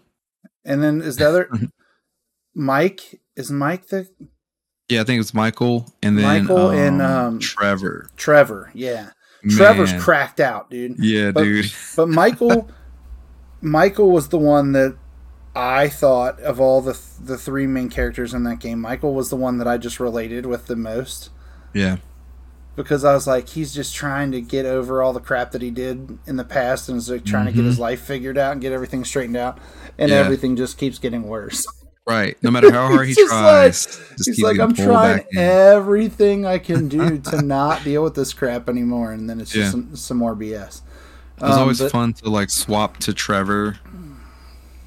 [0.64, 1.50] And then is the other
[2.56, 4.08] Mike is Mike the
[4.90, 8.10] Yeah, I think it's Michael and then Michael um, and, um, Trevor.
[8.18, 9.12] Trevor, yeah.
[9.50, 10.96] Trevor's cracked out, dude.
[11.00, 11.72] Yeah, But- dude.
[11.96, 12.70] But Michael,
[13.62, 14.98] Michael was the one that
[15.56, 18.80] I thought of all the the three main characters in that game.
[18.80, 21.30] Michael was the one that I just related with the most
[21.74, 21.98] Yeah.
[22.76, 25.70] because I was like, he's just trying to get over all the crap that he
[25.72, 28.62] did in the past and is like trying to get his life figured out and
[28.62, 29.58] get everything straightened out,
[29.98, 30.18] and Yeah.
[30.18, 31.66] everything just keeps getting worse.
[32.10, 32.36] Right.
[32.42, 33.86] No matter how hard he tries,
[34.18, 38.68] just He's like, I'm trying everything I can do to not deal with this crap
[38.68, 39.72] anymore, and then it's just Yeah.
[39.72, 40.82] some, some more BS.
[41.38, 43.78] It was Um, always but- fun to like swap to Trevor.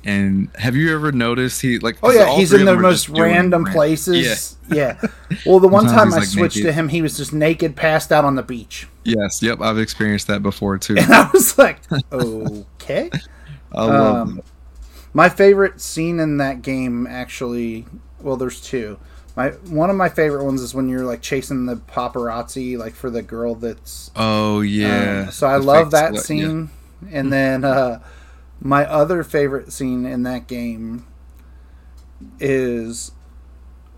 [0.04, 1.96] And have you ever noticed he like?
[2.02, 4.56] Oh yeah, he's in the most random ran- places.
[4.68, 5.00] Yeah.
[5.46, 8.24] Well, the one time I like, switched to him, he was just naked, passed out
[8.24, 9.40] on the beach, Yes.
[9.42, 9.60] Yep.
[9.60, 10.96] I've experienced that before too.
[10.98, 11.78] and I was like,
[12.12, 13.10] okay.
[13.72, 14.42] I love Um.
[15.12, 17.86] My favorite scene in that game, actually,
[18.20, 18.98] well, there's two.
[19.36, 23.10] My one of my favorite ones is when you're like chasing the paparazzi, like for
[23.10, 25.26] the girl that's Oh yeah.
[25.26, 26.52] Um, so I The love that slut, yeah.
[26.52, 26.70] scene.
[27.10, 28.00] And then uh,
[28.60, 31.06] my other favorite scene in that game
[32.40, 33.12] is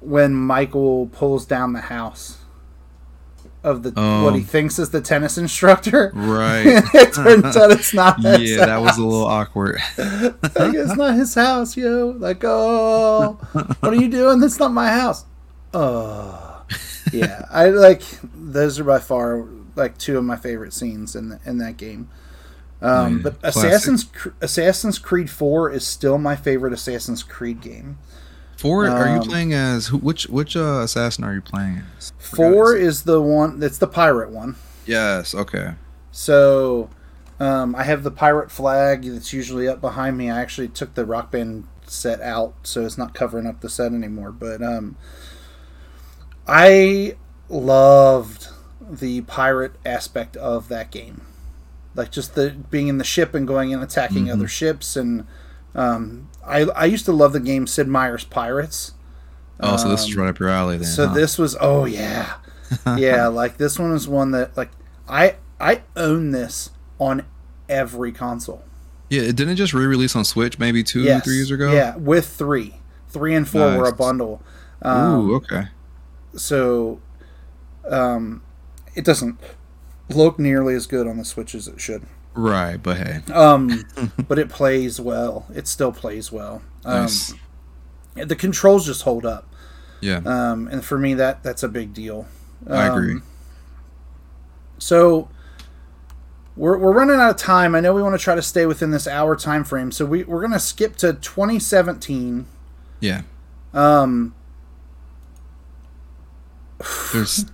[0.01, 2.39] when Michael pulls down the house
[3.65, 4.25] of the Oh.
[4.25, 6.12] what he thinks is the tennis instructor.
[6.15, 6.67] Right.
[6.95, 8.21] it turns out it's not.
[8.21, 9.81] his yeah, that was a little awkward.
[9.99, 12.15] like it's not his house, yo.
[12.19, 13.39] Like, oh,
[13.81, 14.39] what are you doing?
[14.41, 15.25] That's not my house.
[15.73, 16.65] Oh,
[17.12, 17.47] yeah.
[17.51, 18.03] I like
[18.35, 19.45] those are by far
[19.77, 22.09] like two of my favorite scenes in the, in that game.
[22.81, 23.37] Um, Yeah, but.
[23.43, 24.07] Assassin's
[24.41, 27.99] Assassin's Creed Four is still my favorite Assassin's Creed game.
[28.65, 28.89] Four?
[28.89, 32.12] are you Um, playing as who, which which uh, assassin are you playing as?
[32.19, 34.57] Four is the one that's the pirate one.
[34.87, 35.35] Yes.
[35.35, 35.75] Okay.
[36.12, 36.89] So
[37.39, 40.31] um, I have the pirate flag that's usually up behind me.
[40.31, 43.93] I actually took the rock band set out, so it's not covering up the set
[43.93, 44.33] anymore.
[44.33, 44.97] But um,
[46.47, 47.17] I
[47.49, 48.49] loved
[48.81, 51.23] the pirate aspect of that game,
[51.95, 54.33] like just the being in the ship and going and attacking Mhm.
[54.33, 54.97] other ships.
[54.97, 55.27] And
[55.75, 58.92] um, I I used to love the game Sid Meier's Pirates.
[59.61, 60.86] Oh, so this is Um, right up your alley then.
[60.86, 61.14] So huh?
[61.14, 62.34] this was oh yeah,
[62.97, 63.26] yeah.
[63.28, 64.70] Like this one is one that like
[65.09, 67.24] I I own this on
[67.68, 68.62] every console.
[69.11, 71.24] Yeah, it didn't just re-release on Switch maybe two, Yes.
[71.24, 71.72] three years ago.
[71.72, 72.74] Yeah, with three,
[73.09, 74.42] three and four were a bundle.
[74.82, 75.68] Um, Ooh, okay.
[76.36, 77.01] So,
[77.88, 78.42] um,
[78.95, 79.38] it doesn't
[80.09, 82.07] look nearly as good on the Switch as it should.
[82.35, 83.85] Right, but hey, Um,
[84.28, 85.47] but it plays well.
[85.55, 86.62] It still plays well.
[86.85, 87.32] Um, nice.
[88.14, 89.49] The controls just hold up.
[90.01, 92.26] Yeah, um, and for me that that's a big deal.
[92.68, 93.12] I agree.
[93.14, 93.22] Um,
[94.78, 95.28] So
[96.57, 97.74] we're, we're running out of time.
[97.74, 100.24] I know we want to try to stay within this hour time frame, so we
[100.24, 102.47] we're gonna skip to 2017.
[103.01, 103.22] yeah.
[103.72, 104.35] Um,
[107.12, 107.47] There's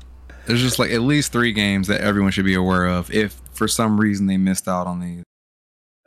[0.47, 3.69] there's just like at least three games that everyone should be aware of if for
[3.69, 5.23] some reason they missed out on these.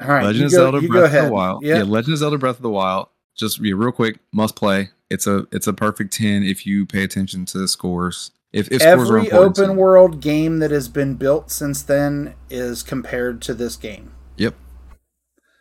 [0.02, 1.64] all right, Legend of go, Zelda Breath of the Wild.
[1.64, 1.78] Yeah.
[1.78, 3.10] Yeah, Legend of Zelda Breath of the Wild.
[3.38, 4.90] Just be real quick, must play.
[5.12, 8.32] It's a it's a perfect ten if you pay attention to the scores.
[8.52, 12.82] If, if scores are Every open world game that has been built since then is
[12.82, 14.14] compared to this game.
[14.38, 14.56] Yep.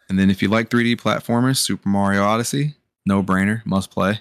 [0.09, 2.74] And then if you like 3D platformers, Super Mario Odyssey,
[3.05, 4.20] no brainer, must play.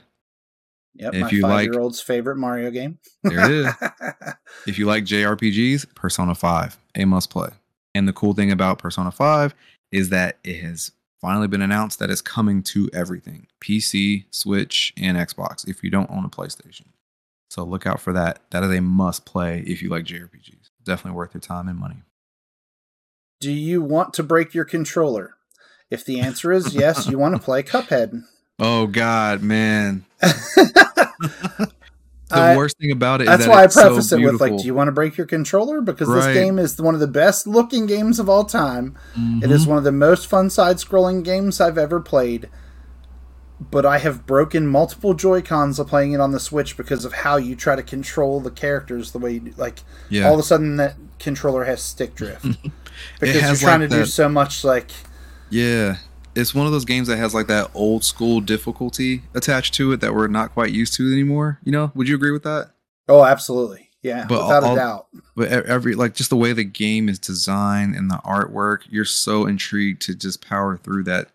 [0.96, 3.00] Yep, If my you like- five year old's favorite Mario game.
[3.24, 3.74] There it is.
[4.68, 7.50] If you like JRPGs, Persona 5, a must play.
[7.94, 9.54] And the cool thing about Persona 5
[9.92, 15.18] is that it has finally been announced that it's coming to everything PC, Switch, and
[15.18, 16.88] Xbox if you don't own a PlayStation.
[17.50, 18.40] So look out for that.
[18.52, 20.70] That is a must play if you like JRPGs.
[20.84, 22.04] Definitely worth your time and money.
[23.42, 25.36] Do you want to break your controller?
[25.90, 28.24] If the answer is yes, you want to play Cuphead.
[28.58, 30.06] Oh, God, man.
[32.32, 34.42] The I- worst thing about it That's that why I it's so preface it with
[34.42, 37.08] like, "Do you want to break your controller?" Because this game is one of the
[37.08, 38.96] best looking games of all time.
[39.44, 39.70] It is Mhm.
[39.70, 42.50] one of the most fun side scrolling games I've ever played.
[43.70, 47.14] But I have broken multiple Joy Cons of playing it on the Switch because of
[47.14, 49.54] how you try to control the characters the way you do.
[49.56, 50.28] like yeah.
[50.28, 52.44] all of a sudden that controller has stick drift
[53.20, 54.90] because you're trying like, to do so much like
[55.52, 55.98] Yeah.
[56.36, 60.00] It's one of those games that has like that old school difficulty attached to it
[60.02, 61.60] that we're not quite used to anymore.
[61.64, 62.72] You know, would you agree with that?
[63.10, 66.64] oh absolutely yeah But without all- a doubt But every like just the way the
[66.64, 71.30] game is designed and the artwork, you're so intrigued to just power through that.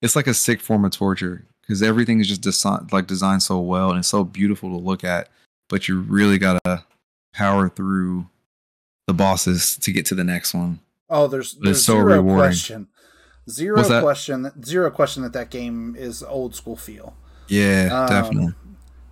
[0.00, 3.58] It's like a sick form of torture because everything is just designed like designed so
[3.60, 5.28] well and it's so beautiful to look at.
[5.68, 6.84] But you really gotta
[7.34, 8.28] power through
[9.06, 10.78] the bosses to get to the next one.
[11.10, 12.36] Oh, there's, It's there's so zero rewarding.
[12.38, 12.88] question.
[13.48, 14.02] Zero that?
[14.02, 14.50] question.
[14.64, 17.14] Zero question that that game is old school feel.
[17.48, 18.54] Yeah, Um, definitely.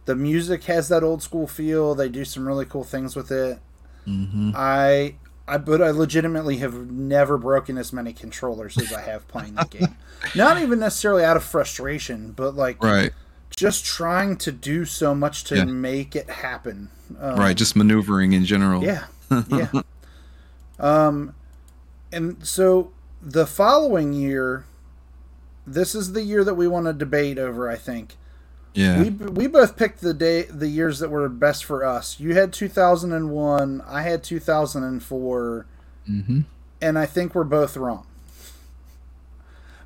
[0.07, 1.95] The music has that old school feel.
[1.95, 3.59] They do some really cool things with it.
[4.05, 5.15] hmm I
[5.47, 9.65] I but I legitimately have never broken as many controllers as I have playing the
[9.67, 9.97] game.
[10.35, 13.13] Not even necessarily out of frustration, but like Right.
[13.55, 15.65] just trying to do so much to Yeah.
[15.65, 16.91] make it happen.
[17.21, 17.57] Um, right.
[17.57, 18.83] Just maneuvering in general.
[18.83, 19.05] yeah,
[19.49, 19.71] yeah.
[20.79, 21.35] um,
[22.13, 22.91] and so
[23.25, 24.65] the following year,
[25.67, 27.69] this is the year that we want to debate over.
[27.71, 28.17] I think
[28.75, 29.03] Yeah.
[29.03, 32.21] we we both picked the day the years that were best for us.
[32.21, 33.83] You had two thousand and one.
[33.87, 35.67] I had two thousand and four,
[36.09, 36.41] mm-hmm.
[36.83, 38.07] and I think we're both wrong.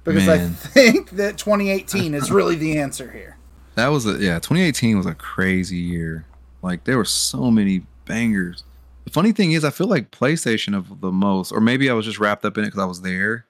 [0.05, 3.37] Because I think that 2018 is really the answer here.
[3.75, 4.39] That was a yeah.
[4.39, 6.25] 2018 was a crazy year.
[6.63, 8.65] Like there were so many bangers.
[9.09, 12.05] The funny thing is, I feel like PlayStation of the most, or maybe I was
[12.05, 13.47] just wrapped up in it because I was there.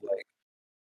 [0.00, 0.26] Like,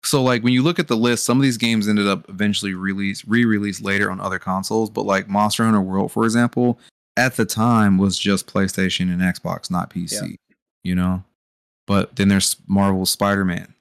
[0.05, 2.75] so like when you look at the list, some of these games ended up eventually
[2.75, 4.91] release re-released later on other consoles.
[4.91, 6.79] But like Monster Hunter World, for example,
[7.17, 10.37] at the time was just PlayStation and Xbox, not PC.
[10.85, 11.25] You know.
[11.89, 13.75] But then there's Marvel Spider-Man.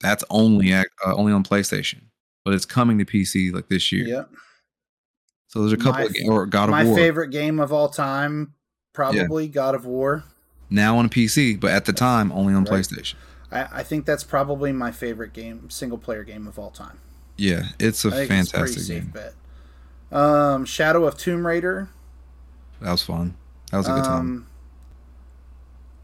[0.00, 2.00] That's only at, uh, only on PlayStation,
[2.42, 4.06] but it's coming to PC like this year.
[4.08, 4.24] Yeah.
[5.48, 7.70] So there's a couple My of ga- or God of My War favorite game of
[7.70, 8.54] all time,
[8.96, 10.24] probably God of War.
[10.70, 12.80] now on PC, but at the time only on Right.
[12.80, 13.14] PlayStation.
[13.52, 16.98] I, I think that's probably my favorite game, single player game of all time.
[17.36, 19.12] Yeah, it's a I think it's a pretty fantastic safe game.
[20.10, 20.18] bet.
[20.18, 21.88] Um, Shadow of Tomb Raider.
[22.80, 23.36] That was fun.
[23.70, 24.20] That was a good time.
[24.20, 24.46] Um,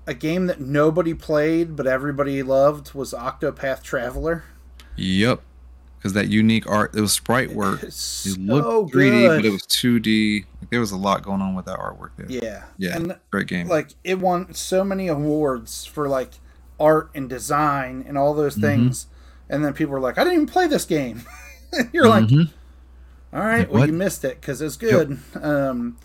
[0.07, 4.45] a game that nobody played but everybody loved was Octopath Traveler.
[4.97, 5.41] Yep,
[6.03, 7.83] because that unique art, it was sprite work.
[7.85, 9.39] It so looked 3D, good.
[9.39, 10.45] but it was 2D.
[10.61, 12.27] Like, there was a lot going on with that artwork there.
[12.29, 12.97] yeah, Yeah.
[12.97, 13.69] and Great game.
[13.69, 16.33] like it won so many awards for like
[16.81, 18.61] art and design and all those Mhm.
[18.63, 19.07] things.
[19.49, 21.23] And then people were like, "I didn't even play this game."
[21.93, 22.51] You're like, Mhm.
[23.33, 25.97] "All right, Like, well, you missed it because it's good." Um,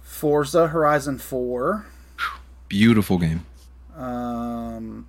[0.00, 1.86] Forza Horizon Four,
[2.68, 3.44] beautiful game.
[3.96, 5.06] um,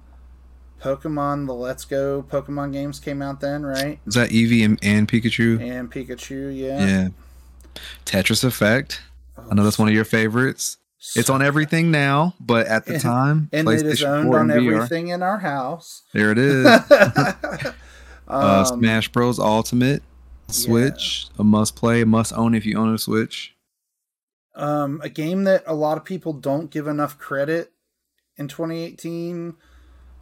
[0.83, 3.99] Pokemon the Let's Go Pokemon games came out then, right?
[4.05, 5.61] Is that Eevee and, and Pikachu?
[5.61, 6.85] And Pikachu, yeah.
[6.85, 7.07] Yeah.
[8.05, 9.01] Tetris Effect.
[9.49, 10.77] I know that's one of your favorites.
[11.15, 15.09] It's on everything now, but at the And- time, and it is owned on everything
[15.09, 16.03] in our house.
[16.13, 16.65] There it is.
[16.91, 17.73] uh,
[18.27, 19.37] um, Smash Bros.
[19.39, 20.01] Ultimate,
[20.47, 23.55] Switch, a must play, a must own if you own a Switch.
[24.55, 27.71] um, a game that a lot of people don't give enough credit
[28.37, 29.55] in 2018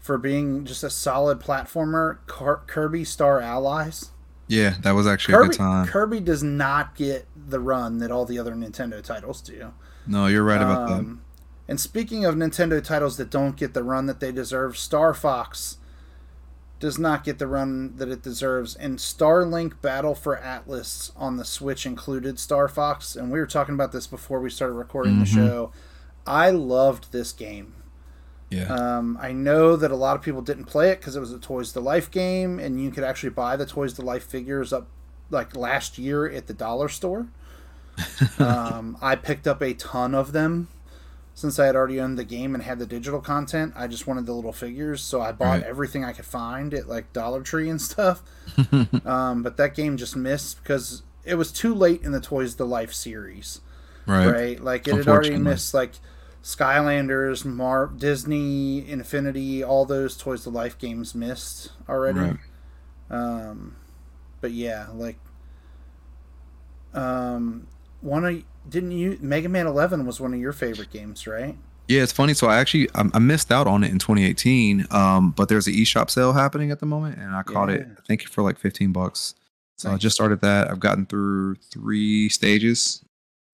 [0.01, 2.17] for being just a solid platformer.
[2.27, 4.11] Kirby Star Allies.
[4.47, 5.87] Yeah, that was actually a good time.
[5.87, 9.71] Kirby does not get the run that all the other Nintendo titles do.
[10.05, 10.95] No, you're right about that.
[10.95, 11.21] Um,
[11.69, 15.77] And speaking of Nintendo titles that don't get the run that they deserve, Star Fox
[16.81, 18.75] does not get the run that it deserves.
[18.75, 23.15] And Starlink Battle for Atlas on the Switch included Star Fox.
[23.15, 25.33] And we were talking about this before we started recording the Mhm.
[25.35, 25.71] show.
[26.27, 27.73] I loved this game.
[28.51, 28.65] Yeah.
[28.65, 31.39] Um, I know that a lot of people didn't play it because it was a
[31.39, 34.87] Toys to Life game, and you could actually buy the Toys to Life figures up
[35.29, 37.27] like last year at the dollar store.
[38.39, 40.67] um, I picked up a ton of them
[41.33, 43.73] since I had already owned the game and had the digital content.
[43.75, 45.63] I just wanted the little figures, so I bought Right.
[45.63, 48.21] everything I could find at like Dollar Tree and stuff.
[49.05, 52.65] um, but that game just missed because it was too late in the Toys to
[52.65, 53.61] Life series
[54.05, 54.27] right.
[54.27, 54.59] right?
[54.59, 55.93] Like it had already missed like
[56.43, 62.19] Skylanders, Mar Disney, Infinity, all those Toys to Life games missed already.
[62.19, 62.37] Right.
[63.09, 63.75] Um,
[64.39, 65.17] but yeah, like
[66.93, 67.67] um,
[68.01, 71.55] one of didn't you Mega Man Eleven was one of your favorite games, right?
[71.87, 72.33] Yeah, it's funny.
[72.33, 74.87] So I actually I, I missed out on it in 2018.
[74.91, 77.85] Um, but there's an eShop sale happening at the moment, and I caught it.
[77.85, 77.93] Yeah.
[77.97, 79.35] I think for like 15 bucks.
[79.77, 80.69] So I just started that.
[80.69, 83.03] I've gotten through three stages.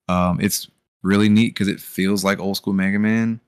[0.09, 0.69] Um, it's
[1.03, 3.39] really neat because it feels like old school Mega Man,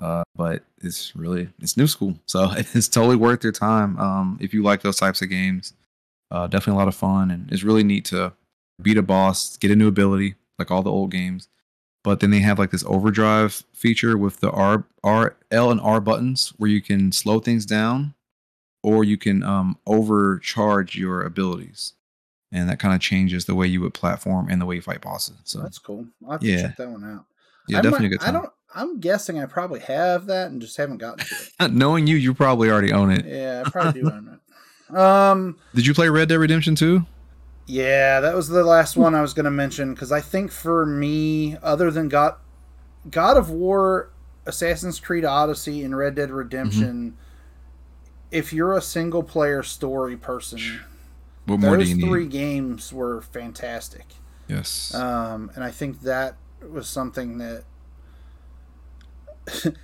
[0.00, 2.18] uh, but it's really it's new school.
[2.26, 3.98] So it's totally worth your time.
[3.98, 5.72] Um, if you like those types of games,
[6.30, 8.32] uh, definitely a lot of fun, and it's really neat to
[8.80, 11.48] beat a boss, get a new ability like all the old games.
[12.04, 16.00] But then they have like this overdrive feature with the R, R, L, and R
[16.00, 18.14] buttons where you can slow things down,
[18.82, 21.94] or you can um, overcharge your abilities,
[22.52, 25.00] and that kind of changes the way you would platform and the way you fight
[25.00, 25.36] bosses.
[25.44, 26.06] So That's cool.
[26.24, 26.62] I'll have to Yeah.
[26.62, 27.24] check that one out.
[27.68, 28.36] yeah, I definitely a might- good time.
[28.36, 28.50] I don't.
[28.74, 31.72] I'm guessing I probably have that and just haven't gotten to it.
[31.72, 33.24] Knowing you, you probably already own it.
[33.24, 34.40] yeah, I probably do own it.
[34.96, 35.56] Um.
[35.74, 37.04] Did you play Red Dead Redemption 2?
[37.66, 40.86] Yeah, that was the last one I was going to mention because I think for
[40.86, 42.34] me, other than God,
[43.10, 44.10] God of War,
[44.46, 47.16] Assassin's Creed Odyssey, and Red Dead Redemption,
[48.30, 50.60] if you're a single player story person,
[51.46, 52.06] What more do those you need?
[52.08, 54.04] three games were fantastic.
[54.48, 54.94] Yes.
[54.94, 56.36] Um, and I think that
[56.70, 57.64] was something that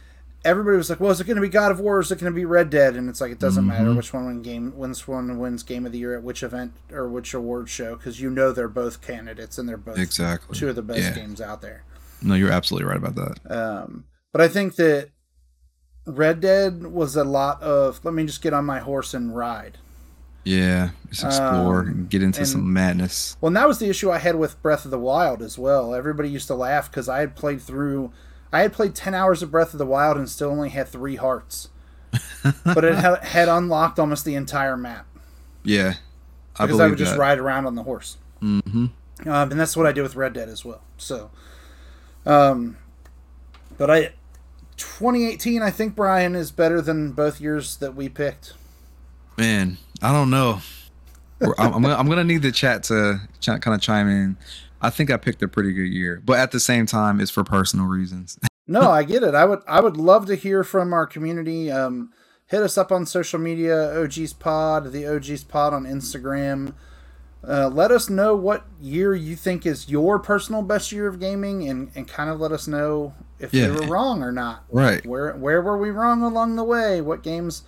[0.44, 1.98] everybody was like, "Well, is it going to be God of War?
[1.98, 3.96] Or is it going to be Red Dead?" And it's like it doesn't matter Mhm.
[3.96, 7.08] which one wins game wins one wins Game of the Year at which event or
[7.08, 10.56] which award show because you know they're both candidates and they're both Exactly.
[10.58, 11.12] two of the best Yeah.
[11.14, 11.84] games out there.
[12.20, 13.50] No, you're absolutely right about that.
[13.50, 15.10] Um, but I think that
[16.06, 19.78] Red Dead was a lot of let me just get on my horse and ride.
[20.44, 23.36] Yeah, just explore Um, and get into and- some madness.
[23.40, 25.94] Well, and that was the issue I had with Breath of the Wild as well.
[25.94, 28.10] Everybody used to laugh because I had played through,
[28.52, 31.14] I had played ten hours of Breath of the Wild and still only had three
[31.16, 31.68] hearts,
[32.64, 35.06] but it had, had unlocked almost the entire map
[35.62, 35.94] Yeah,
[36.58, 38.16] I because I, would just ride around on the horse.
[38.40, 38.90] hmm Um,
[39.24, 40.80] and that's what I did with Red Dead as well.
[40.98, 41.30] So,
[42.26, 42.78] um,
[43.78, 44.12] but I,
[44.76, 48.54] 2018, I think Bryan is better than both years that we picked.
[49.38, 50.60] Man, I don't know.
[51.40, 54.36] I'm, I'm, gonna, I'm gonna need the chat to ch- kind of chime in.
[54.80, 57.44] I think I picked a pretty good year, but at the same time, it's for
[57.44, 58.38] personal reasons.
[58.68, 59.34] No, I get it.
[59.34, 61.68] I would I would love to hear from our community.
[61.68, 62.12] Um,
[62.46, 66.72] hit us up on social media, OG's Pod, the OG's Pod on Instagram.
[67.46, 71.68] Uh, let us know what year you think is your personal best year of gaming,
[71.68, 73.68] and, and kind of let us know if Yeah.
[73.70, 74.62] we were wrong or not.
[74.70, 75.04] right.
[75.04, 77.00] Where where were we wrong along the way?
[77.00, 77.64] What games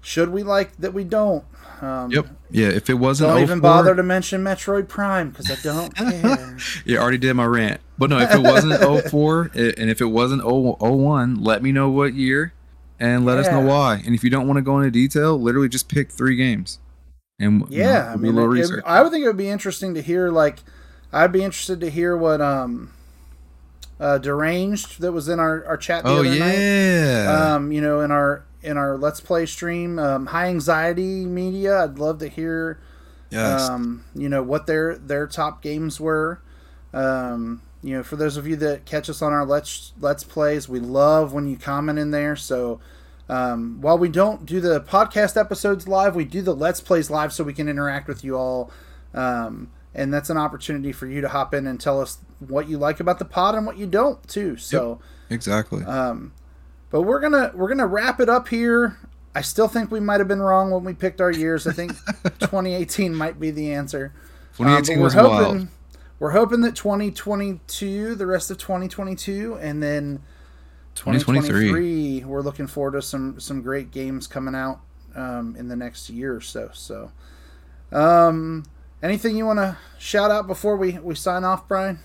[0.00, 1.44] should we like that we don't?
[1.80, 2.26] Um, Yep.
[2.50, 2.68] Yeah.
[2.68, 6.56] If it wasn't Don't even bother to mention Metroid Prime because I don't care.
[6.84, 7.80] Yeah, I already did my rant.
[7.98, 8.80] But no, if it wasn't
[9.10, 12.52] 04 i- and if it wasn't 0- 01, let me know what year
[12.98, 14.02] and let us know why.
[14.04, 16.78] And if you don't want to go into detail, literally just pick three games.
[17.38, 18.82] And you know, Yeah, I mean, it- it-.
[18.84, 20.30] I would think it would be interesting to hear.
[20.30, 20.58] Like,
[21.12, 22.90] I'd be interested to hear what um,
[23.98, 26.58] uh, deranged that was in our, our chat the oh other night.
[26.58, 27.54] yeah.
[27.54, 31.84] Um, you know, in our in our Let's Play stream, um, high anxiety media.
[31.84, 32.80] I'd love to hear.
[33.30, 33.68] yes.
[33.68, 36.40] Um, you know what their their top games were.
[36.92, 40.68] Um, you know, for those of you that catch us on our let's let's plays,
[40.68, 42.36] we love when you comment in there.
[42.36, 42.80] So.
[43.28, 47.32] Um, while we don't do the podcast episodes live, we do the Let's Plays live
[47.32, 48.72] so we can interact with you all.
[49.14, 52.76] Um, and that's an opportunity for you to hop in and tell us what you
[52.76, 54.56] like about the pod and what you don't too.
[54.56, 55.00] So,
[55.30, 55.84] exactly.
[55.84, 56.32] um,
[56.90, 58.98] but we're gonna we're gonna wrap it up here.
[59.34, 61.66] I still think we might have been wrong when we picked our years.
[61.66, 61.92] I think
[62.40, 64.12] 2018 might be the answer.
[64.58, 65.68] Um, 2018 we're was hoping wild.
[66.18, 70.20] we're hoping that 2022, the rest of 2022, and then
[70.96, 71.48] 2023.
[71.48, 74.80] 2023, we're looking forward to some some great games coming out
[75.14, 76.70] um, in the next year or so.
[76.74, 77.12] So,
[77.92, 78.64] um,
[79.02, 82.00] anything you want to shout out before we we sign off, Bryan?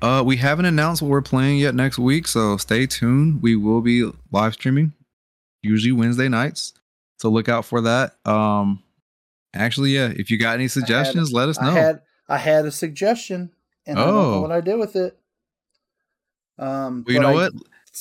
[0.00, 3.42] Uh, we haven't announced what we're playing yet next week, so stay tuned.
[3.42, 4.92] We will be live streaming,
[5.62, 6.72] usually Wednesday nights.
[7.18, 8.14] So look out for that.
[8.24, 8.82] Um,
[9.54, 11.70] actually, yeah, if you got any suggestions, let us know.
[11.70, 13.50] I had I had a suggestion,
[13.86, 14.40] and I don't know Oh.
[14.42, 15.18] what I did with it.
[16.58, 17.52] Um, well, you know I what?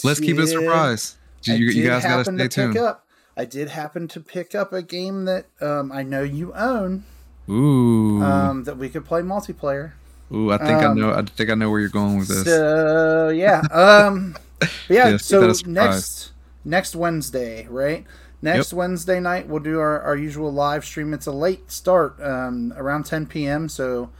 [0.03, 1.15] Let's keep it a surprise.
[1.43, 2.73] You, you guys gotta stay to tuned.
[2.73, 3.07] pick up.
[3.35, 7.03] I did happen to pick up a game that um, I know you own
[7.49, 9.93] Ooh, um, that we could play multiplayer.
[10.31, 11.13] Ooh, I think I um, know.
[11.13, 12.45] I think I know where you're going with this.
[12.45, 15.17] So yeah, um, but yeah.
[15.17, 15.73] So that is surprise.
[15.73, 16.31] next
[16.65, 18.05] next Wednesday, right?
[18.41, 21.11] Next Wednesday night, we'll do our, our usual live stream.
[21.13, 23.67] It's a late start, um, around 10 p.m.
[23.67, 24.11] So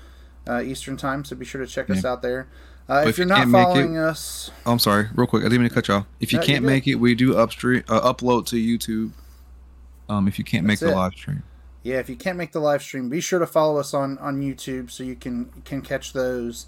[0.48, 1.24] uh, Eastern time.
[1.24, 2.48] So be sure to check us out there.
[2.90, 5.42] Uh, if if you're not can't it- following us, Oh, I'm sorry, real quick.
[5.42, 6.08] I didn't mean to cut y'all.
[6.20, 9.12] If you No, can't make it, we do upstream uh, upload to YouTube.
[10.10, 10.96] Um, if you can't make the it.
[10.96, 11.44] live stream.
[11.88, 14.42] Yeah, if you can't make the live stream, be sure to follow us on on
[14.42, 16.66] YouTube so you can can catch those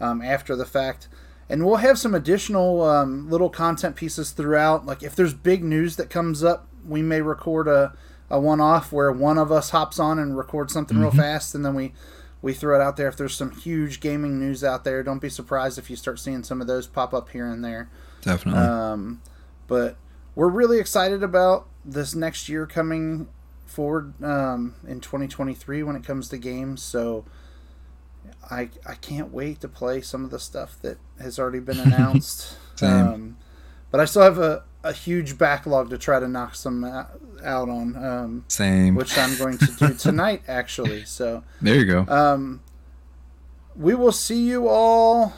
[0.00, 1.08] um, after the fact.
[1.48, 4.86] And we'll have some additional um, little content pieces throughout.
[4.86, 7.92] Like if there's big news that comes up, we may record a,
[8.30, 11.16] a one off where one of us hops on and records something real Mhm.
[11.16, 11.92] fast, and then we
[12.40, 13.08] we throw it out there.
[13.08, 16.44] If there's some huge gaming news out there, don't be surprised if you start seeing
[16.44, 17.90] some of those pop up here and there.
[18.22, 18.62] Definitely.
[18.62, 19.20] Um,
[19.66, 19.96] but
[20.36, 23.26] we're really excited about this next year coming
[23.70, 26.82] forward um, in 2023 when it comes to games.
[26.82, 27.24] So
[28.50, 32.56] I I can't wait to play some of the stuff that has already been announced.
[32.76, 32.90] Same.
[32.90, 33.36] um,
[33.90, 37.04] but I still have a, a huge backlog to try to knock some uh,
[37.44, 38.94] out on, um, Same.
[38.94, 41.04] which I'm going to do tonight actually.
[41.04, 41.42] So.
[41.60, 42.06] there you go.
[42.06, 42.62] Um,
[43.74, 45.32] we will see you all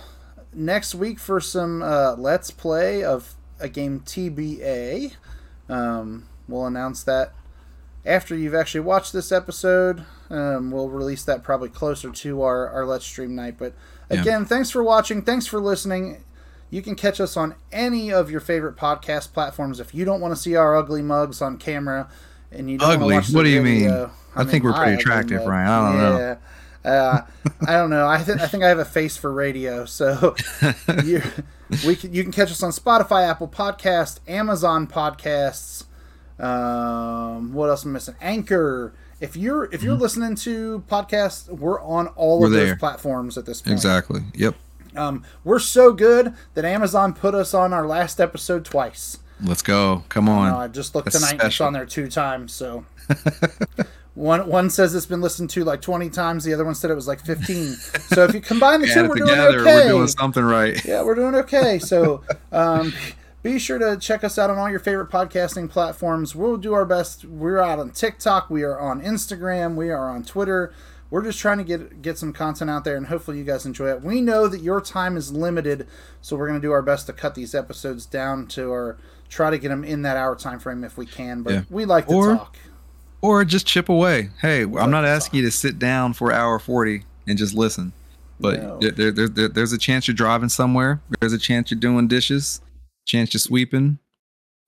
[0.52, 5.14] next week for some uh, Let's Play of a game TBA.
[5.68, 7.32] Um, we'll announce that
[8.04, 10.04] after you've actually watched this episode.
[10.30, 13.56] Um, we'll release that probably closer to our, our Let's Stream night.
[13.58, 13.74] But
[14.10, 14.20] Yeah.
[14.22, 15.22] again, thanks for watching.
[15.22, 16.24] Thanks for listening.
[16.70, 19.78] You can catch us on any of your favorite podcast platforms.
[19.78, 22.08] If you don't want to see our ugly mugs on camera
[22.50, 23.14] and you don't Ugly?
[23.14, 23.80] watch the What do you mean?
[23.80, 25.44] video- I think we're pretty attractive.
[25.44, 25.68] Bryan.
[25.68, 26.18] I don't know.
[26.18, 26.36] yeah.
[26.90, 27.20] Uh,
[27.68, 28.08] I don't know.
[28.08, 29.84] I, th- I think I have a face for radio.
[29.84, 30.34] So
[31.04, 31.22] you,
[31.86, 35.84] we can, you can catch us on Spotify, Apple Podcast, Amazon Podcasts.
[36.38, 38.14] Um, what else am I missing?
[38.20, 38.94] Anchor.
[39.20, 40.02] If you're if you're mm-hmm.
[40.02, 42.66] listening to podcasts, we're on all we're of there.
[42.66, 43.72] those platforms at this point.
[43.72, 44.22] Exactly.
[44.34, 44.56] Yep.
[44.96, 49.18] Um, we're so good that Amazon put us on our last episode twice.
[49.40, 50.04] Let's go.
[50.09, 50.52] Come on.
[50.52, 51.44] I, I just looked That's tonight special.
[51.44, 52.52] and it's on there two times.
[52.52, 52.84] So
[54.14, 56.44] one one says it's been listened to like 20 times.
[56.44, 57.72] The other one said it was like 15.
[57.74, 59.86] so if you combine the two, we're together, doing okay.
[59.86, 60.84] We're doing something right.
[60.84, 61.78] Yeah, we're doing okay.
[61.78, 62.22] So
[62.52, 62.92] um,
[63.43, 66.35] be sure to check us out on all your favorite podcasting platforms.
[66.35, 67.24] We'll do our best.
[67.24, 68.48] We're out on TikTok.
[68.48, 69.74] We are on Instagram.
[69.74, 70.73] We are on Twitter.
[71.10, 73.90] We're just trying to get get some content out there, and hopefully you guys enjoy
[73.90, 74.02] it.
[74.02, 75.86] We know that your time is limited,
[76.23, 78.97] so we're going to do our best to cut these episodes down to our
[79.28, 81.43] try to get them in that hour time frame if we can.
[81.43, 81.62] But yeah.
[81.69, 82.56] we like to or, talk.
[83.20, 84.31] Or just chip away.
[84.40, 87.93] Hey, I'm not asking you to sit down for hour forty and just listen.
[88.40, 88.78] But no.
[88.78, 91.02] there, there, there, there's a chance you're driving somewhere.
[91.20, 92.62] There's a chance you're doing dishes.
[93.04, 93.98] Chance you're sweeping,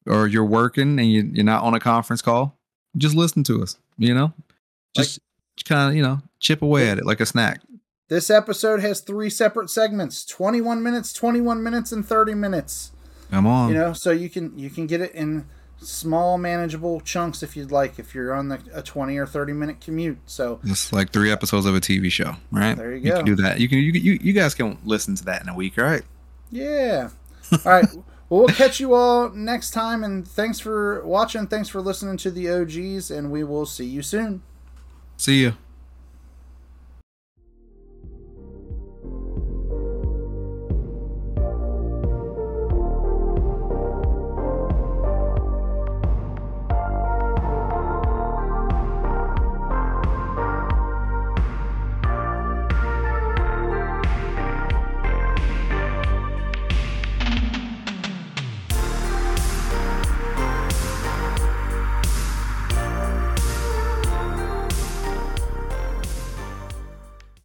[0.06, 2.59] or you're working and you, you're not on a conference call.
[2.97, 3.78] Just listen to us.
[3.97, 4.32] You know,
[4.97, 5.20] just
[5.59, 7.61] like, kind of you know chip away at it like a snack.
[8.09, 12.93] This episode has three separate segments: 21 minutes, 21 minutes, and 30 minutes.
[13.31, 13.70] Come on.
[13.70, 15.47] You know, so you can you can get it in
[15.78, 19.81] small manageable chunks if you'd like if you're on the, a 20 or 30 minute
[19.81, 23.15] commute so it's like three episodes of a tv show right there you go you
[23.16, 25.55] can do that you can you, you, you guys can listen to that in a
[25.55, 26.02] week right
[26.51, 27.11] yeah
[27.52, 27.86] all right
[28.35, 31.47] well we'll catch you all next time and thanks for watching.
[31.47, 34.43] Thanks for listening to the og's and we will see you soon.
[35.16, 35.64] See you